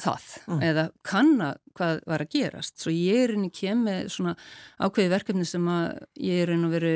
það 0.01 0.29
mm. 0.47 0.63
eða 0.69 0.87
kanna 1.07 1.51
hvað 1.77 2.01
var 2.09 2.23
að 2.23 2.33
gerast. 2.35 2.79
Svo 2.81 2.93
ég 2.93 3.25
er 3.25 3.35
inn 3.35 3.47
í 3.47 3.53
kem 3.53 3.85
með 3.87 4.09
svona 4.15 4.33
ákveði 4.81 5.13
verkefni 5.13 5.45
sem 5.47 5.69
að 5.71 6.01
ég 6.21 6.43
er 6.45 6.55
inn 6.55 6.67
að 6.67 6.75
veru 6.77 6.95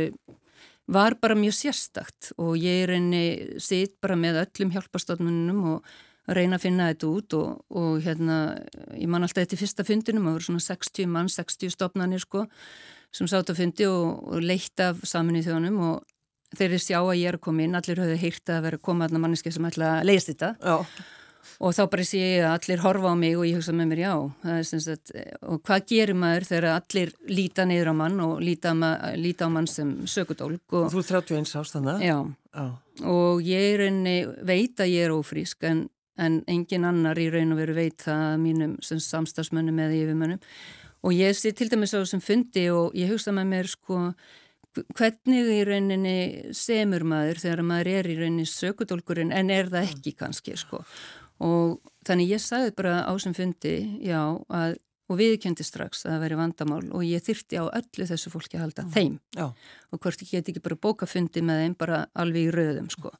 var 0.91 1.15
bara 1.21 1.38
mjög 1.38 1.55
sérstakt 1.57 2.33
og 2.38 2.57
ég 2.62 2.83
er 2.85 2.95
inn 3.00 3.13
í 3.15 3.25
sitt 3.63 3.95
bara 4.03 4.17
með 4.19 4.43
öllum 4.43 4.74
hjálpastofnunum 4.75 5.63
og 5.74 5.95
reyna 6.35 6.57
að 6.57 6.65
finna 6.65 6.89
þetta 6.91 7.09
út 7.09 7.38
og, 7.38 7.63
og 7.74 8.01
hérna 8.05 8.38
ég 8.97 9.09
man 9.09 9.25
alltaf 9.25 9.43
þetta 9.43 9.57
í 9.57 9.62
fyrsta 9.62 9.85
fundinum 9.85 10.27
það 10.27 10.38
voru 10.38 10.47
svona 10.47 10.65
60 10.65 11.09
mann, 11.09 11.29
60 11.29 11.74
stofnanir 11.74 12.21
sko 12.21 12.45
sem 13.15 13.29
sátt 13.29 13.50
að 13.50 13.62
fundi 13.62 13.88
og, 13.89 14.21
og 14.29 14.45
leitt 14.45 14.81
af 14.83 15.01
samin 15.07 15.39
í 15.39 15.43
þjónum 15.45 15.81
og 15.89 16.55
þeir 16.55 16.77
sjá 16.79 17.00
að 17.01 17.17
ég 17.19 17.29
er 17.29 17.38
að 17.39 17.45
koma 17.47 17.65
inn, 17.65 17.77
allir 17.77 18.01
höfðu 18.01 18.17
heyrt 18.21 18.53
að 18.53 18.65
vera 18.67 18.79
að 18.79 18.85
koma 18.85 19.07
aðna 19.07 19.21
manneski 19.21 19.53
sem 19.53 19.69
ætla 19.69 20.00
að 20.00 20.09
leysa 20.12 20.33
þetta 20.33 20.55
Já 20.62 20.77
og 21.59 21.73
þá 21.77 21.81
bara 21.91 22.05
sé 22.07 22.19
ég 22.21 22.45
að 22.45 22.53
allir 22.57 22.83
horfa 22.83 23.11
á 23.11 23.15
mig 23.19 23.35
og 23.37 23.45
ég 23.47 23.57
hugsa 23.59 23.75
með 23.75 23.89
mér 23.91 24.01
já 24.03 24.13
að, 24.15 25.11
og 25.45 25.61
hvað 25.65 25.87
gerir 25.91 26.19
maður 26.19 26.47
þegar 26.51 26.69
allir 26.75 27.11
líta 27.29 27.65
neyður 27.69 27.91
á 27.91 27.95
mann 28.01 28.21
og 28.25 28.37
líta, 28.43 28.73
líta 29.19 29.47
á 29.47 29.49
mann 29.53 29.67
sem 29.71 29.91
sökudólk 30.09 30.77
og 30.79 30.87
Þú 30.93 31.01
er 31.03 31.09
31 31.11 31.57
ástanna 31.61 31.97
Já, 32.03 32.17
já. 32.55 32.65
og 33.03 33.43
ég 33.45 33.83
einni 33.87 34.17
veit 34.47 34.79
að 34.79 34.93
ég 34.93 35.09
er 35.09 35.15
ófrísk 35.15 35.67
en, 35.69 35.85
en 36.17 36.39
engin 36.47 36.87
annar 36.87 37.19
í 37.19 37.27
raun 37.33 37.53
og 37.55 37.61
veru 37.63 37.75
veit 37.77 38.07
það 38.07 38.39
mínum 38.43 38.79
samstagsmönnum 38.81 39.83
eða 39.83 39.99
yfirmönnum. 39.99 40.41
Og 41.05 41.13
ég 41.13 41.35
sé 41.37 41.51
til 41.53 41.67
dæmis 41.69 41.93
á 41.93 42.01
þessum 42.01 42.23
fundi 42.23 42.63
og 42.73 42.95
ég 42.97 43.11
hugsa 43.11 43.33
með 43.35 43.51
mér 43.51 43.67
sko 43.69 43.99
hvernig 44.97 45.51
í 45.53 45.59
rauninni 45.67 46.15
semur 46.57 47.05
maður 47.07 47.39
þegar 47.43 47.61
maður 47.67 47.91
er 47.93 48.09
í 48.11 48.15
rauninni 48.19 48.47
sökudólkurinn 48.49 49.31
en 49.35 49.51
er 49.53 49.69
það 49.71 49.91
ekki 49.91 50.15
kannski 50.19 50.55
sko 50.59 50.81
og 51.45 51.93
þannig 52.07 52.35
ég 52.35 52.43
sagði 52.43 52.75
bara 52.77 53.03
á 53.05 53.13
sem 53.21 53.35
fundi 53.37 53.77
já 54.03 54.21
að 54.49 54.79
og 55.05 55.19
viðkendi 55.19 55.65
strax 55.65 56.05
að 56.05 56.15
það 56.15 56.21
veri 56.25 56.37
vandamál 56.39 56.85
og 56.89 57.03
ég 57.05 57.25
þyrti 57.25 57.59
á 57.61 57.65
öllu 57.67 58.07
þessu 58.09 58.31
fólki 58.33 58.57
að 58.57 58.65
halda 58.65 58.85
mm. 58.85 58.93
þeim 58.95 59.17
Já. 59.37 59.47
og 59.93 59.99
hvort 60.01 60.23
ég 60.23 60.31
get 60.31 60.47
ekki 60.51 60.63
bara 60.65 60.79
bókafundi 60.81 61.43
með 61.45 61.61
þeim 61.61 61.75
bara 61.81 62.05
alveg 62.17 62.47
í 62.47 62.55
röðum 62.55 62.89
sko. 62.93 63.13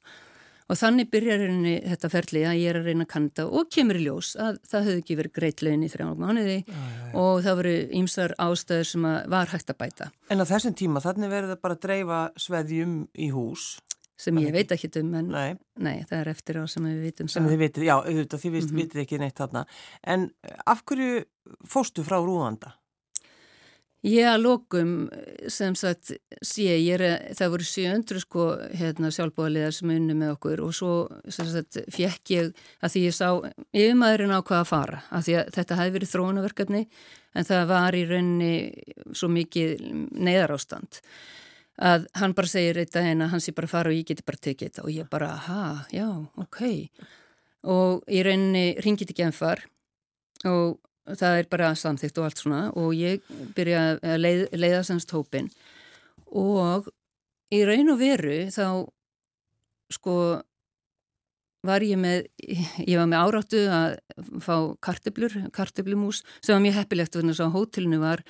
Og 0.66 0.74
þannig 0.74 1.12
byrjar 1.12 1.44
henni 1.44 1.76
þetta 1.84 2.08
ferli 2.10 2.40
að 2.42 2.56
ég 2.58 2.72
er 2.72 2.80
að 2.80 2.88
reyna 2.90 3.04
að 3.06 3.12
kanta 3.12 3.44
og 3.46 3.68
kemur 3.70 4.00
í 4.00 4.02
ljós 4.02 4.32
að 4.34 4.56
það 4.66 4.88
hefði 4.88 5.02
ekki 5.04 5.18
verið 5.20 5.34
greitt 5.36 5.62
lögin 5.62 5.84
í 5.86 5.90
þrjá 5.92 6.08
mánuði 6.18 6.56
já, 6.56 6.72
já, 6.74 6.96
já. 7.04 7.12
og 7.22 7.34
það 7.44 7.58
voru 7.60 7.74
ímsar 8.00 8.34
ástöður 8.42 8.88
sem 8.90 9.06
var 9.36 9.52
hægt 9.54 9.70
að 9.70 9.78
bæta. 9.84 10.10
En 10.26 10.42
á 10.42 10.44
þessum 10.50 10.74
tíma 10.74 11.04
þannig 11.04 11.30
verður 11.36 11.54
það 11.54 11.62
bara 11.68 11.78
að 11.78 11.84
dreifa 11.86 12.22
sveðjum 12.48 12.96
í 13.14 13.30
hús? 13.30 13.68
Sem 14.16 14.38
ég 14.40 14.52
veit 14.54 14.70
ekki 14.72 14.88
um, 15.02 15.12
en 15.18 15.28
nei. 15.28 15.56
nei, 15.76 15.98
það 16.08 16.18
er 16.22 16.28
eftir 16.32 16.56
á 16.56 16.64
sem 16.70 16.84
við 16.88 17.02
vitum. 17.04 17.28
Sem 17.28 17.44
þið 17.44 17.62
vitið, 17.66 17.84
já, 17.84 17.94
auðvitað, 18.00 18.42
þið 18.42 18.54
vitið 18.54 18.72
mm 18.72 18.80
-hmm. 18.80 19.02
ekki 19.02 19.18
neitt 19.20 19.36
þarna. 19.42 19.66
En 20.02 20.30
af 20.64 20.82
hverju 20.88 21.24
fóstu 21.68 22.04
frá 22.06 22.16
Rúanda? 22.24 22.72
Ég 24.06 24.28
að 24.28 24.42
lókum 24.44 24.90
sem 25.50 25.74
sagt 25.74 26.12
sé, 26.44 26.66
ég 26.78 26.94
er, 26.94 27.32
það 27.34 27.52
voru 27.54 27.64
700 27.66 28.20
sko 28.22 28.44
hérna 28.76 29.10
sjálfbóðaliðar 29.10 29.74
sem 29.74 29.92
unni 29.96 30.14
með 30.14 30.34
okkur 30.36 30.62
og 30.62 30.74
svo 30.76 30.92
sem 31.32 31.48
sagt 31.50 31.80
fjekk 31.90 32.32
ég 32.34 32.52
að 32.84 32.92
því 32.92 33.02
ég 33.06 33.16
sá 33.16 33.28
yfirmaðurinn 33.72 34.36
á 34.36 34.46
hvað 34.46 34.60
að 34.60 34.70
fara 34.70 35.00
að 35.10 35.26
því 35.26 35.36
að 35.40 35.50
þetta 35.56 35.78
hefði 35.80 35.96
verið 35.96 36.12
þróunaverkefni 36.12 36.82
en 37.34 37.48
það 37.48 37.64
var 37.72 37.98
í 37.98 38.04
raunni 38.12 38.52
svo 39.10 39.32
mikið 39.32 39.88
neyðarástand 40.12 41.00
að 41.76 42.08
hann 42.16 42.34
bara 42.36 42.50
segir 42.50 42.80
eitt 42.80 42.96
að 42.96 43.08
hérna 43.10 43.30
hann 43.32 43.42
sé 43.44 43.54
bara 43.56 43.70
fara 43.70 43.92
og 43.92 43.98
ég 43.98 44.08
geti 44.08 44.24
bara 44.26 44.40
tekið 44.40 44.70
þetta. 44.70 44.84
Og 44.86 44.94
ég 44.94 45.08
bara, 45.12 45.30
ha, 45.46 45.62
já, 45.92 46.08
ok. 46.40 46.60
Og 47.66 48.02
í 48.08 48.22
raunni 48.24 48.66
ringið 48.84 49.12
ekki 49.12 49.26
ennfar 49.26 49.64
og 50.46 50.78
það 51.06 51.40
er 51.40 51.48
bara 51.50 51.74
samþygt 51.78 52.20
og 52.20 52.28
allt 52.28 52.42
svona. 52.42 52.62
Og 52.78 52.92
ég 52.96 53.24
byrja 53.56 53.86
að 54.00 54.20
leið, 54.22 54.44
leiða 54.56 54.84
semst 54.88 55.12
hópin 55.14 55.50
og 56.26 56.88
í 57.54 57.62
raun 57.66 57.92
og 57.92 58.00
veru 58.00 58.38
þá 58.50 58.66
sko 59.94 60.16
var 61.66 61.82
ég 61.82 61.98
með, 61.98 62.26
ég 62.86 62.98
var 62.98 63.08
með 63.10 63.22
áráttu 63.22 63.62
að 63.72 63.96
fá 64.42 64.54
karteblur, 64.84 65.34
karteblumús 65.54 66.22
sem 66.40 66.54
var 66.54 66.62
mjög 66.62 66.78
heppilegt 66.80 67.16
þannig 67.16 67.40
að 67.42 67.54
hótelinu 67.56 68.00
var, 68.02 68.22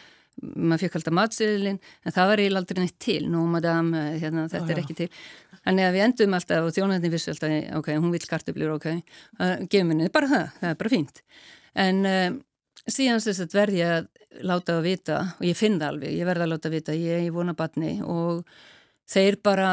maður 0.43 0.85
fekk 0.85 0.99
alltaf 0.99 1.15
matsiðilinn 1.17 1.79
en 1.79 2.15
það 2.15 2.31
var 2.31 2.43
eiginlega 2.43 2.63
aldrei 2.63 2.81
neitt 2.83 2.97
til. 3.03 3.21
Nú 3.33 3.45
madam, 3.51 3.93
hérna, 3.95 4.47
þetta 4.53 4.65
oh, 4.67 4.73
er 4.75 4.81
ekki 4.83 4.97
til. 4.99 5.09
Þannig 5.63 5.87
að 5.87 5.97
við 5.97 6.05
endum 6.07 6.37
alltaf 6.37 6.67
og 6.67 6.75
þjónættin 6.77 7.15
vissi 7.15 7.33
alltaf 7.33 7.55
ok, 7.81 7.93
hún 7.97 8.13
vil 8.15 8.25
karteblur, 8.29 8.75
ok. 8.77 8.89
Gefum 9.73 9.95
henni 9.95 10.11
bara 10.15 10.31
það, 10.31 10.49
það 10.61 10.73
er 10.73 10.81
bara 10.83 10.93
fínt. 10.93 11.23
En 11.87 12.03
um, 12.11 12.41
síðan 12.87 13.23
þess 13.25 13.45
að 13.47 13.59
verði 13.59 13.85
að 13.87 14.11
láta 14.47 14.77
að 14.77 14.87
vita 14.87 15.21
og 15.37 15.47
ég 15.49 15.59
finn 15.59 15.79
það 15.81 15.95
alveg, 15.95 16.17
ég 16.19 16.29
verði 16.29 16.47
að 16.47 16.53
láta 16.53 16.69
að 16.69 16.77
vita 16.77 16.97
ég 16.97 17.21
er 17.21 17.25
í 17.25 17.33
vonabatni 17.33 17.95
og 18.05 18.43
þeir 19.09 19.39
bara 19.45 19.71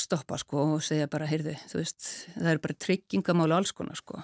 stoppa 0.00 0.38
sko 0.40 0.64
og 0.76 0.82
segja 0.84 1.10
bara 1.12 1.28
heyrðu, 1.28 1.54
þú 1.70 1.78
veist, 1.78 2.08
það 2.34 2.50
er 2.54 2.60
bara 2.64 2.78
tryggingamál 2.86 3.50
og 3.50 3.58
alls 3.60 3.74
konar 3.76 3.98
sko. 3.98 4.22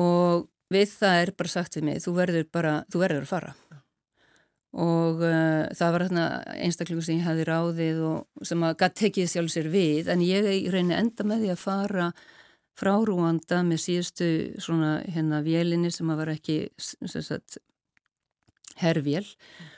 Og 0.00 0.48
við 0.72 0.90
það 0.96 1.20
er 1.22 1.32
bara 1.38 1.52
sagt 1.52 1.78
við 1.78 1.86
mig 1.86 2.02
þú 2.02 2.16
verður 2.16 2.46
bara, 2.52 2.74
þú 2.90 3.02
verður 3.04 3.26
að 3.26 3.30
fara 3.30 3.54
og 4.74 5.20
uh, 5.22 5.66
það 5.70 5.92
var 5.94 6.04
þarna 6.08 6.24
einstaklingu 6.66 7.04
sem 7.06 7.20
ég 7.20 7.28
hafi 7.28 7.44
ráðið 7.46 8.00
og 8.08 8.46
sem 8.48 8.64
að 8.66 8.78
gæti 8.80 9.00
tekið 9.04 9.28
sjálf 9.30 9.52
sér 9.54 9.68
við 9.70 10.10
en 10.10 10.24
ég 10.24 10.48
reyni 10.74 10.96
enda 10.96 11.26
með 11.26 11.44
því 11.44 11.52
að 11.54 11.60
fara 11.62 12.08
frá 12.74 12.92
Rúanda 13.06 13.60
með 13.62 13.82
síðustu 13.84 14.28
svona 14.62 14.96
hérna 15.06 15.44
vélinni 15.46 15.92
sem 15.94 16.10
að 16.10 16.20
var 16.24 16.32
ekki 16.34 16.56
sagt, 16.80 17.60
herrvél 18.82 19.22
mm. 19.22 19.68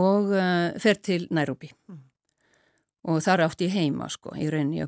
og 0.00 0.32
uh, 0.34 0.70
fer 0.82 0.98
til 0.98 1.28
Nairobi 1.30 1.70
mm. 1.70 2.00
og 3.14 3.22
þar 3.22 3.46
átti 3.46 3.68
ég 3.68 3.76
heima 3.78 4.10
sko 4.10 4.34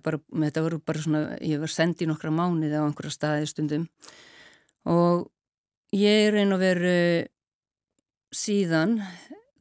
bara, 0.03 0.19
þetta 0.19 0.65
voru 0.67 0.81
bara 0.83 1.05
svona, 1.05 1.23
ég 1.39 1.63
var 1.63 1.71
sendið 1.71 2.11
nokkra 2.11 2.35
mánuði 2.35 2.75
á 2.75 2.83
einhverja 2.83 3.15
staði 3.15 3.47
stundum 3.47 3.87
og 4.91 5.29
ég 5.95 6.33
reyn 6.35 6.51
að 6.51 6.67
veru 6.67 6.97
síðan 8.35 8.99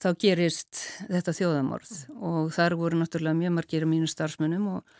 þá 0.01 0.09
gerist 0.19 0.81
þetta 1.07 1.35
þjóðamorð 1.37 1.93
og 2.17 2.51
þar 2.55 2.77
voru 2.79 2.99
náttúrulega 3.01 3.37
mjög 3.37 3.55
margir 3.57 3.85
af 3.85 3.91
mínu 3.91 4.09
starfsmönnum 4.09 4.67
og 4.75 4.95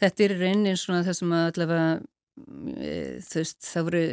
þetta 0.00 0.26
er 0.26 0.36
rauninni 0.38 0.74
svona 0.78 1.04
það 1.06 1.18
sem 1.18 1.34
allavega 1.40 1.86
veist, 3.34 3.58
það 3.66 3.88
voru 3.88 4.04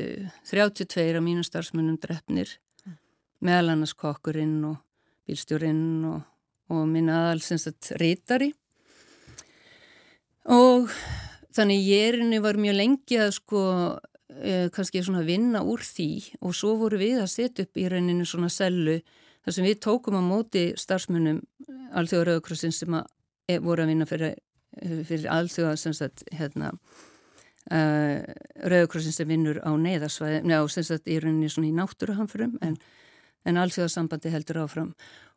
32 0.49 1.06
á 1.15 1.21
mínu 1.23 1.45
starfsmunum 1.45 1.99
drefnir 2.01 2.58
mm. 2.86 2.97
meðal 3.45 3.75
annars 3.75 3.95
kokkurinn 3.97 4.58
og 4.67 4.82
bílstjórinn 5.27 6.08
og, 6.10 6.25
og 6.73 6.84
minn 6.89 7.12
aðalsins 7.13 7.69
að 7.69 7.93
rítari 8.01 8.51
og 10.47 10.91
þannig 11.58 11.88
ég 11.89 12.12
erinni 12.12 12.39
var 12.43 12.60
mjög 12.60 12.77
lengi 12.77 13.19
að 13.19 13.34
sko 13.38 13.62
eh, 14.41 14.67
kannski 14.73 15.01
svona 15.03 15.25
vinna 15.27 15.63
úr 15.65 15.84
því. 15.84 16.10
Og 16.45 16.56
svo 16.56 16.75
voru 16.80 16.99
við 17.01 17.21
að 17.23 17.34
setja 17.34 17.65
upp 17.65 17.80
í 17.80 17.88
rauninni 17.91 18.27
svona 18.27 18.49
sellu 18.53 18.99
þar 19.48 19.56
sem 19.56 19.68
við 19.68 19.80
tókum 19.88 20.20
á 20.20 20.22
móti 20.22 20.68
starfsmunum 20.78 21.40
alþjóðarauðkrossins 21.98 22.84
sem 22.84 23.00
að, 23.00 23.08
e, 23.48 23.60
voru 23.64 23.86
að 23.86 23.94
vinna 23.94 24.08
fyrir, 24.10 24.36
fyrir 25.08 25.30
alþjóða 25.32 26.12
hérna 26.36 26.74
Uh, 27.68 27.76
eh, 27.76 28.24
Rauðkrossin 28.72 29.12
sem 29.12 29.28
vinnur 29.28 29.60
á 29.60 29.76
neyðarsvæði, 29.76 30.40
njá, 30.48 30.62
sem 30.72 30.86
sagt 30.88 31.10
í 31.12 31.18
rauninni 31.20 31.50
svona 31.52 31.68
í 31.68 31.76
náttúruhamförum 31.76 32.54
en, 32.64 32.78
en 33.44 33.60
allsjóðarsambandi 33.60 34.32
heldur 34.32 34.62
áfram. 34.62 34.94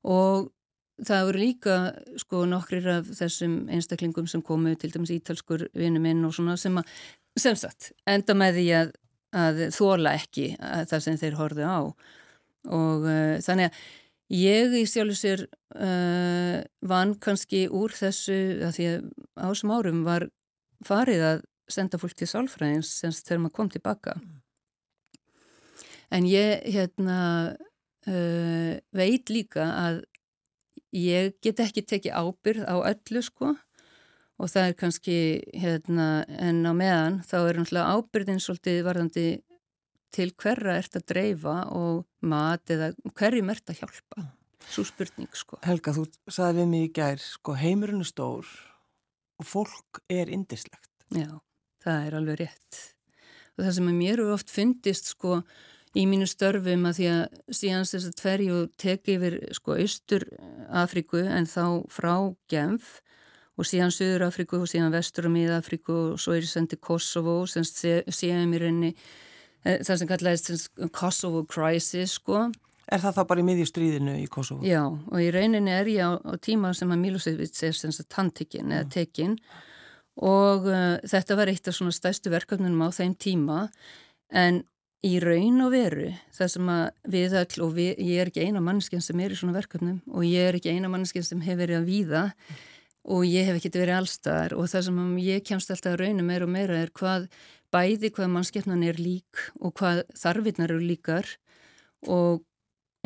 Og 0.07 0.53
það 1.03 1.25
voru 1.27 1.41
líka 1.43 1.79
sko 2.23 2.45
nokkrir 2.47 2.87
af 2.93 3.11
þessum 3.19 3.65
einstaklingum 3.73 4.29
sem 4.31 4.45
komu 4.47 4.77
til 4.79 4.93
dæmis 4.95 5.11
ítalskur 5.17 5.67
vinnu 5.75 6.03
minn 6.03 6.23
og 6.29 6.37
svona 6.37 6.55
sem 6.61 6.79
að, 6.79 6.93
sem 7.35 7.59
sagt, 7.59 7.91
enda 8.07 8.37
með 8.39 8.61
því 8.61 8.67
að, 8.79 8.95
að 9.43 9.63
þóla 9.75 10.15
ekki 10.21 10.53
að 10.55 10.87
það 10.93 11.05
sem 11.07 11.21
þeir 11.25 11.39
horfðu 11.41 11.67
á. 11.67 11.81
Og 12.71 13.11
uh, 13.11 13.37
þannig 13.43 13.73
að 13.73 13.83
ég 14.31 14.75
í 14.79 14.85
sjálfu 14.87 15.17
sér 15.19 15.45
uh, 15.75 16.61
vann 16.87 17.17
kannski 17.23 17.67
úr 17.67 17.95
þessu 17.95 18.37
að 18.67 18.77
því 18.77 18.91
að 18.91 19.09
á 19.35 19.47
þessum 19.51 19.73
árum 19.75 20.05
var 20.07 20.29
farið 20.87 21.25
að 21.27 21.43
senda 21.71 21.99
fólk 22.01 22.17
til 22.19 22.29
sálfræðins 22.31 22.93
semst 23.03 23.27
þegar 23.27 23.43
maður 23.45 23.57
kom 23.59 23.73
tilbaka. 23.75 24.15
En 26.11 26.27
ég 26.27 26.63
hérna 26.67 27.19
uh, 28.07 28.73
veit 28.95 29.31
líka 29.31 29.67
að 29.67 30.01
ég 30.97 31.37
get 31.43 31.63
ekki 31.63 31.85
tekið 31.87 32.17
ábyrð 32.19 32.65
á 32.67 32.77
öllu 32.95 33.23
sko. 33.23 33.55
Og 34.41 34.49
það 34.49 34.71
er 34.71 34.77
kannski 34.81 35.17
hérna 35.53 36.25
en 36.41 36.65
á 36.65 36.73
meðan 36.73 37.21
þá 37.29 37.37
er 37.43 37.59
náttúrulega 37.61 37.97
ábyrðin 37.99 38.41
svolítið 38.41 38.79
varðandi 38.87 39.25
til 40.15 40.31
hverra 40.35 40.79
ert 40.81 40.97
að 40.99 41.07
dreifa 41.13 41.57
og 41.77 42.05
mat 42.27 42.73
eða 42.73 42.93
hverjum 43.15 43.53
ert 43.55 43.73
að 43.73 43.83
hjálpa? 43.83 44.27
Svo 44.71 44.85
spurning 44.87 45.31
sko. 45.35 45.59
Helga 45.65 45.95
þú 45.97 46.07
saði 46.31 46.61
við 46.61 46.73
mig 46.73 46.89
í 46.89 46.95
gær 47.01 47.23
sko 47.23 47.57
heimurinn 47.59 48.05
er 48.05 48.11
stór 48.11 48.51
og 49.41 49.49
fólk 49.49 50.03
er 50.13 50.31
indislegt 50.31 50.91
Já 51.11 51.41
það 51.85 52.07
er 52.07 52.17
alveg 52.19 52.41
rétt. 52.45 52.81
Og 53.57 53.65
það 53.65 53.77
sem 53.77 53.91
að 53.91 54.01
mér 54.01 54.15
eru 54.17 54.33
oft 54.35 54.53
fundist 54.53 55.13
sko 55.15 55.41
í 55.99 56.07
mínu 56.07 56.29
störfum 56.31 56.87
að 56.89 56.99
því 57.01 57.07
að 57.11 57.55
síðan 57.61 57.89
þess 57.89 58.09
að 58.09 58.19
tverju 58.21 58.59
teki 58.81 59.17
yfir 59.19 59.39
sko 59.57 59.77
Östur 59.83 60.27
Afríku 60.83 61.25
en 61.25 61.49
þá 61.51 61.65
frá 61.91 62.15
Genf 62.53 63.01
og 63.59 63.67
síðan 63.69 63.93
Suður 63.93 64.29
Afríku 64.29 64.61
og 64.61 64.71
síðan 64.71 64.95
Vestur 64.95 65.27
og 65.29 65.35
Mið 65.35 65.57
Afríku 65.57 65.97
og 66.13 66.23
svo 66.23 66.37
er 66.37 66.45
ég 66.45 66.53
sendið 66.53 66.81
Kosovo 66.87 67.43
sem 67.51 67.67
séum 67.67 68.55
í 68.55 68.63
rauninni 68.63 68.93
eh, 68.95 69.03
það 69.65 69.97
sem 70.01 70.11
kallaðist 70.11 70.71
Kosovo 70.97 71.45
Crisis 71.49 72.17
sko. 72.19 72.49
Er 72.91 73.03
það 73.03 73.21
þá 73.21 73.23
bara 73.31 73.43
í 73.43 73.47
miðjustríðinu 73.47 74.17
í 74.19 74.29
Kosovo? 74.33 74.65
Já 74.67 74.83
og 74.89 75.19
í 75.23 75.29
rauninni 75.35 75.75
er 75.75 75.91
ég 75.93 76.03
á, 76.03 76.19
á 76.19 76.35
tíma 76.43 76.73
sem 76.75 76.91
að 76.91 77.03
Milosevic 77.05 77.61
er 77.67 77.77
handtikinn 78.17 78.73
eða 78.75 78.89
tekinn. 78.91 79.37
Og 80.21 80.67
uh, 80.69 80.97
þetta 81.09 81.37
var 81.39 81.53
eitt 81.53 81.71
af 81.71 81.77
svona 81.77 81.95
stærstu 81.95 82.33
verkefnunum 82.33 82.83
á 82.83 82.91
þeim 82.93 83.15
tíma. 83.15 83.69
En 84.35 84.65
í 85.07 85.15
raun 85.23 85.63
og 85.65 85.73
veru 85.73 86.11
það 86.37 86.51
sem 86.55 86.73
að 86.73 87.13
við 87.15 87.37
öll 87.41 87.63
og 87.65 87.71
við, 87.77 87.93
ég 88.05 88.21
er 88.21 88.31
ekki 88.31 88.45
eina 88.45 88.61
mannskinn 88.65 89.05
sem 89.05 89.23
er 89.23 89.33
í 89.33 89.39
svona 89.39 89.57
verkefnum 89.57 90.03
og 90.11 90.27
ég 90.27 90.51
er 90.51 90.59
ekki 90.59 90.75
eina 90.75 90.91
mannskinn 90.93 91.25
sem 91.25 91.41
hefur 91.45 91.63
verið 91.63 91.79
að 91.79 91.89
víða 91.89 92.25
og 93.09 93.25
ég 93.25 93.49
hef 93.49 93.57
ekki 93.57 93.73
verið 93.79 93.97
allstaðar 93.97 94.55
og 94.59 94.69
það 94.69 94.85
sem 94.91 95.01
ég 95.25 95.47
kemst 95.49 95.73
alltaf 95.73 95.95
að 95.95 96.03
raunum 96.03 96.29
meira 96.29 96.45
og 96.45 96.53
meira 96.53 96.83
er 96.85 96.93
hvað 96.93 97.31
bæði 97.75 98.11
hvað 98.15 98.33
mannskjarnan 98.35 98.85
er 98.87 99.01
lík 99.01 99.43
og 99.61 99.75
hvað 99.79 100.05
þarfinnar 100.19 100.75
eru 100.75 100.85
líkar. 100.85 101.27
Og 102.09 102.43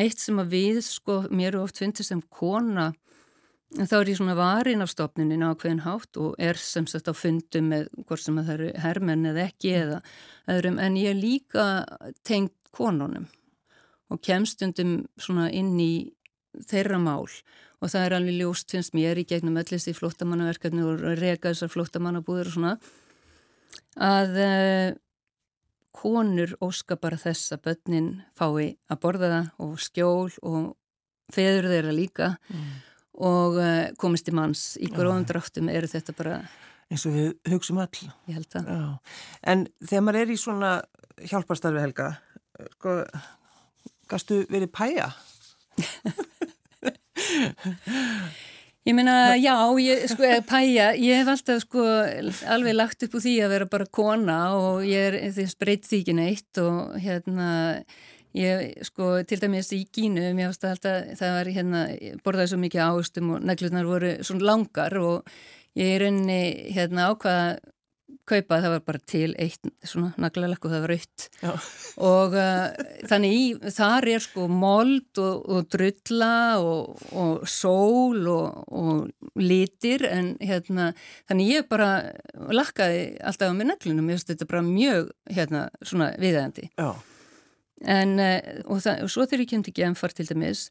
eitt 0.01 0.21
sem 0.23 0.39
að 0.43 0.53
við 0.55 0.83
sko 0.87 1.25
mér 1.31 1.59
oft 1.61 1.79
finnst 1.81 2.05
sem 2.07 2.23
kona 2.33 2.93
þá 3.75 3.95
er 3.99 4.11
ég 4.13 4.19
svona 4.21 4.37
varin 4.39 4.85
af 4.85 4.93
stopnininn 4.93 5.43
á 5.43 5.51
hvern 5.59 5.83
hátt 5.83 6.19
og 6.21 6.37
er 6.39 6.59
sem 6.61 6.87
sagt 6.87 7.11
á 7.11 7.15
fundum 7.15 7.73
með 7.73 7.89
hvort 8.07 8.23
sem 8.23 8.37
það 8.39 8.53
eru 8.55 8.69
hermenn 8.85 9.27
eða 9.31 9.49
ekki 9.49 9.73
mm. 9.73 9.81
eða 9.83 9.99
öðrum. 10.55 10.79
En 10.79 10.99
ég 11.01 11.11
er 11.11 11.19
líka 11.19 11.67
tengt 12.23 12.55
konunum 12.75 13.27
og 14.13 14.21
kemstundum 14.23 15.05
svona 15.19 15.49
inn 15.51 15.75
í 15.81 16.13
þeirra 16.71 17.01
mál. 17.03 17.27
Og 17.83 17.91
það 17.91 18.05
er 18.07 18.17
alveg 18.17 18.39
ljóst 18.39 18.71
finnst 18.71 18.95
mér 18.97 19.19
í 19.21 19.27
gegnum 19.29 19.59
öllis 19.61 19.89
í 19.91 19.97
flóttamannaverkarni 19.97 20.85
og 20.87 21.03
rega 21.19 21.51
þessar 21.51 21.73
flóttamannabúður 21.75 22.53
og 22.53 22.55
svona 22.55 22.77
að 24.01 24.39
uh, 24.43 24.91
konur 25.95 26.57
óska 26.65 26.97
bara 27.01 27.19
þess 27.21 27.55
að 27.55 27.63
börnin 27.69 28.11
fái 28.35 28.75
að 28.91 29.01
borða 29.03 29.31
það 29.31 29.65
og 29.67 29.79
skjól 29.83 30.33
og 30.43 30.75
feður 31.35 31.71
þeirra 31.71 31.95
líka 31.95 32.31
mm. 32.51 32.73
og 33.31 33.61
uh, 33.61 33.87
komist 34.01 34.29
í 34.29 34.35
manns 34.35 34.65
í 34.83 34.91
gróðum 34.93 35.27
dráttum 35.29 35.71
eru 35.73 35.91
þetta 35.91 36.17
bara 36.19 36.41
eins 36.93 37.07
og 37.09 37.15
við 37.17 37.31
hugsaum 37.53 37.81
öll 37.85 38.01
ég 38.29 38.37
held 38.37 38.59
að 38.61 38.73
en 39.53 39.67
þegar 39.85 40.05
maður 40.05 40.21
er 40.25 40.35
í 40.35 40.41
svona 40.41 40.73
hjálparstarfi 41.31 41.85
Helga 41.85 42.11
sko, 42.75 42.99
gastu 44.11 44.43
verið 44.51 44.75
pæja? 44.75 45.09
Ég 48.85 48.93
meina, 48.93 49.33
já, 49.41 49.57
ég, 49.81 50.03
sko, 50.13 50.29
pæja, 50.45 50.91
ég 51.01 51.23
hef 51.23 51.29
alltaf 51.33 51.63
sko 51.63 51.85
alveg 52.53 52.75
lagt 52.77 53.07
upp 53.07 53.15
úr 53.17 53.23
því 53.25 53.33
að 53.41 53.55
vera 53.55 53.69
bara 53.73 53.87
kona 53.89 54.35
og 54.59 54.83
ég 54.85 55.07
er 55.09 55.33
því 55.33 55.47
spreyt 55.49 55.89
því 55.89 56.01
ekki 56.03 56.15
neitt 56.19 56.61
og 56.61 56.99
hérna, 57.01 57.47
ég 58.37 58.75
sko 58.85 59.23
til 59.25 59.41
dæmis 59.41 59.73
í 59.73 59.87
Gínu, 59.89 60.27
mér 60.37 60.53
finnst 60.53 60.69
alltaf, 60.69 61.15
það 61.17 61.33
var 61.39 61.51
hérna, 61.57 61.83
borðaði 62.27 62.53
svo 62.53 62.61
mikið 62.61 62.85
ástum 62.91 63.33
og 63.39 63.49
neglunar 63.49 63.89
voru 63.89 64.13
svona 64.21 64.49
langar 64.51 64.99
og 65.01 65.33
ég 65.81 65.95
er 65.97 66.05
unni 66.11 66.43
hérna 66.77 67.09
ákvaða 67.15 67.57
kaupa, 68.29 68.59
það 68.63 68.75
var 68.75 68.83
bara 68.89 69.01
til 69.11 69.31
eitt 69.41 69.71
svona 69.85 70.13
naglalekku, 70.21 70.71
það 70.73 70.85
var 70.85 70.93
rautt. 70.95 71.27
Og 72.11 72.37
uh, 72.39 72.85
þannig 73.11 73.37
í, 73.37 73.45
þar 73.77 74.09
er 74.15 74.25
sko 74.25 74.49
mold 74.51 75.23
og, 75.23 75.49
og 75.55 75.71
drulla 75.75 76.35
og, 76.63 77.07
og 77.13 77.49
sól 77.51 78.29
og, 78.33 78.63
og 78.75 79.41
litir 79.41 80.07
en 80.09 80.35
hérna, 80.43 80.93
þannig 81.31 81.53
ég 81.53 81.69
bara 81.71 81.91
lakkaði 82.55 83.07
alltaf 83.25 83.53
á 83.53 83.57
mér 83.57 83.75
naglunum, 83.75 84.09
ég 84.13 84.21
finnst 84.21 84.33
þetta 84.33 84.51
bara 84.51 84.65
mjög 84.67 85.11
hérna 85.33 85.67
svona 85.83 86.15
viðægandi 86.21 86.71
en 87.85 88.19
uh, 88.23 88.41
og, 88.65 88.81
það, 88.85 89.05
og 89.05 89.13
svo 89.13 89.27
þegar 89.27 89.45
ég 89.45 89.51
kemdi 89.51 89.73
ekki 89.73 89.87
ennfart 89.87 90.17
til 90.19 90.29
dæmis 90.29 90.69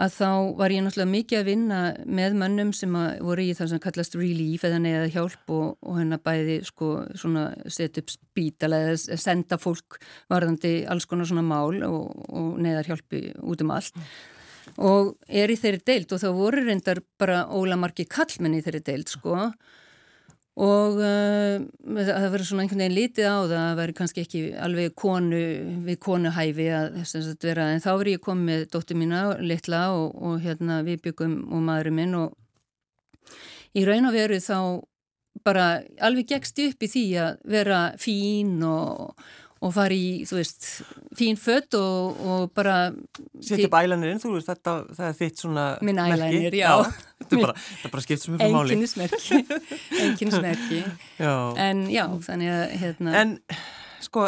að 0.00 0.14
þá 0.14 0.28
var 0.56 0.72
ég 0.72 0.84
náttúrulega 0.84 1.12
mikið 1.12 1.38
að 1.38 1.48
vinna 1.50 1.80
með 2.08 2.36
mönnum 2.40 2.70
sem 2.76 2.94
voru 3.20 3.44
í 3.44 3.52
það 3.56 3.72
sem 3.72 3.82
kallast 3.84 4.16
relief 4.16 4.64
eða 4.64 4.78
neða 4.80 5.10
hjálp 5.12 5.52
og, 5.52 5.66
og 5.84 5.98
hennar 6.00 6.22
bæði 6.24 6.58
sko 6.64 6.92
svona 7.18 7.50
setja 7.66 8.00
upp 8.00 8.14
spítal 8.14 8.72
eða 8.78 9.20
senda 9.20 9.58
fólk 9.60 10.00
varðandi 10.32 10.74
alls 10.88 11.08
konar 11.10 11.28
svona 11.28 11.44
mál 11.44 11.82
og, 11.88 12.08
og 12.32 12.56
neðar 12.64 12.88
hjálpi 12.88 13.26
út 13.42 13.64
um 13.64 13.74
allt. 13.76 14.00
Og 14.80 15.12
er 15.28 15.52
í 15.52 15.58
þeirri 15.60 15.84
deild 15.84 16.14
og 16.14 16.22
þá 16.22 16.28
voru 16.38 16.64
reyndar 16.64 17.02
bara 17.20 17.44
ólamarki 17.52 18.08
kallmenn 18.08 18.56
í 18.56 18.64
þeirri 18.64 18.84
deild 18.86 19.12
sko. 19.12 19.36
og 19.36 19.80
uh, 21.00 21.62
það 21.96 22.28
verður 22.34 22.44
svona 22.44 22.66
einhvern 22.66 22.82
veginn 22.84 22.96
lítið 22.98 23.28
á 23.28 23.36
það 23.40 23.56
að 23.62 23.78
verður 23.80 23.98
kannski 24.00 24.24
ekki 24.26 24.42
alveg 24.60 24.94
konu 25.00 25.40
við 25.86 25.98
konuhæfi 26.04 26.68
að 26.76 26.98
sagt, 27.08 27.46
vera, 27.46 27.70
en 27.72 27.80
þá 27.80 27.90
verður 27.94 28.12
ég 28.12 28.24
komið 28.26 28.48
með 28.50 28.64
dóttir 28.74 29.00
mína 29.00 29.24
litla 29.40 29.82
og, 29.96 30.12
og 30.20 30.40
hérna 30.44 30.82
við 30.84 31.00
byggum 31.08 31.38
og 31.48 31.66
maðurum 31.68 32.00
minn 32.02 32.16
og 32.20 32.34
í 33.72 33.86
raun 33.88 34.10
og 34.10 34.16
veru 34.16 34.40
þá 34.44 34.58
bara 35.42 35.66
alveg 36.04 36.34
gegst 36.34 36.60
upp 36.60 36.84
í 36.84 36.90
því 36.92 37.04
að 37.22 37.38
vera 37.48 37.80
fín 38.00 38.58
og 38.66 39.16
og 39.62 39.70
fara 39.74 39.94
í, 39.94 40.22
þú 40.26 40.38
veist, 40.40 40.68
fín 41.18 41.38
fött 41.38 41.76
og, 41.78 42.22
og 42.26 42.54
bara... 42.56 42.90
Setja 43.38 43.68
upp 43.68 43.76
ælanirinn, 43.78 44.18
þú 44.22 44.34
veist, 44.34 44.48
þetta, 44.50 44.74
það 44.96 45.04
er 45.08 45.18
þitt 45.20 45.42
svona 45.44 45.66
Minn 45.86 46.00
ælanir, 46.02 46.56
já. 46.58 46.64
já. 46.64 47.04
Þetta 47.22 47.36
er 47.36 47.44
bara, 47.44 47.54
bara 47.94 48.04
skipt 48.06 48.24
sem 48.24 48.34
mjög 48.34 48.56
máli. 48.56 48.74
Enginnismerki, 48.74 49.38
enginnismerki. 50.00 50.80
Já. 51.22 51.34
En 51.62 51.84
já, 51.92 52.02
þannig 52.26 52.50
að, 52.50 52.64
hérna... 52.82 53.14
En, 53.20 53.36
sko, 54.02 54.26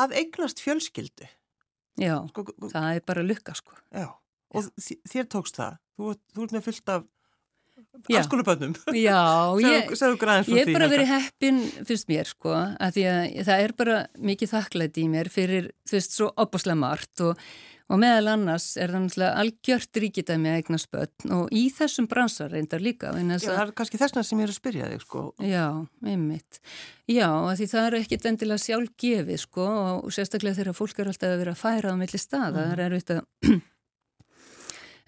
að 0.00 0.16
eignast 0.18 0.62
fjölskyldu. 0.64 1.30
Já, 2.02 2.16
sko, 2.32 2.48
það 2.66 2.88
er 2.96 3.06
bara 3.06 3.26
lukka, 3.26 3.54
sko. 3.54 3.78
Já, 3.94 4.08
og 4.56 4.70
já. 4.82 4.98
þér 5.14 5.30
tókst 5.30 5.62
það. 5.62 5.78
Þú, 5.94 6.16
þú 6.34 6.46
ert 6.48 6.56
með 6.56 6.66
fullt 6.66 6.96
af 6.96 7.06
afskoluböndum 8.12 8.76
Já, 8.96 9.52
ég, 9.62 9.90
er 9.92 10.72
bara 10.72 10.88
verið 10.90 11.10
heppin 11.10 11.60
fyrst 11.88 12.08
mér 12.10 12.28
sko, 12.28 12.54
að 12.54 12.96
því 12.96 13.04
að 13.10 13.42
það 13.50 13.66
er 13.66 13.74
bara 13.82 13.98
mikið 14.30 14.54
þakklæti 14.54 15.04
í 15.04 15.12
mér 15.12 15.30
fyrir 15.32 15.68
þú 15.88 15.98
veist, 15.98 16.16
svo 16.16 16.30
opaslega 16.40 16.78
margt 16.80 17.22
og, 17.24 17.42
og 17.92 18.00
meðal 18.00 18.32
annars 18.34 18.70
er 18.80 18.94
það 18.94 19.04
náttúrulega 19.06 19.42
algjört 19.42 20.00
ríkitæmi 20.04 20.52
að 20.52 20.60
eigna 20.60 20.80
spötn 20.80 21.34
og 21.36 21.52
í 21.52 21.64
þessum 21.76 22.08
bransar 22.10 22.54
reyndar 22.54 22.84
líka 22.84 23.12
Já, 23.12 23.36
það 23.44 23.64
er 23.66 23.74
kannski 23.80 24.00
þessna 24.00 24.24
sem 24.26 24.40
ég 24.40 24.48
er 24.48 24.54
að 24.54 24.60
spyrja 24.60 24.92
þig 24.92 25.04
sko. 25.04 25.26
Já, 25.44 25.66
einmitt. 26.06 26.62
Já, 27.10 27.28
því 27.58 27.68
það 27.74 27.90
er 27.90 27.98
ekkit 28.00 28.30
endilega 28.30 28.64
sjálfgefið 28.64 29.44
sko 29.44 29.68
og 29.98 30.08
sérstaklega 30.14 30.62
þegar 30.62 30.78
fólk 30.78 31.02
er 31.02 31.12
alltaf 31.12 31.34
að 31.34 31.44
vera 31.44 31.54
að 31.54 31.62
færa 31.66 31.92
á 31.92 32.00
milli 32.00 32.22
stað, 32.22 32.56
mm. 32.56 32.72
það 32.72 32.86
er 32.86 32.96
auðvitað 32.96 33.22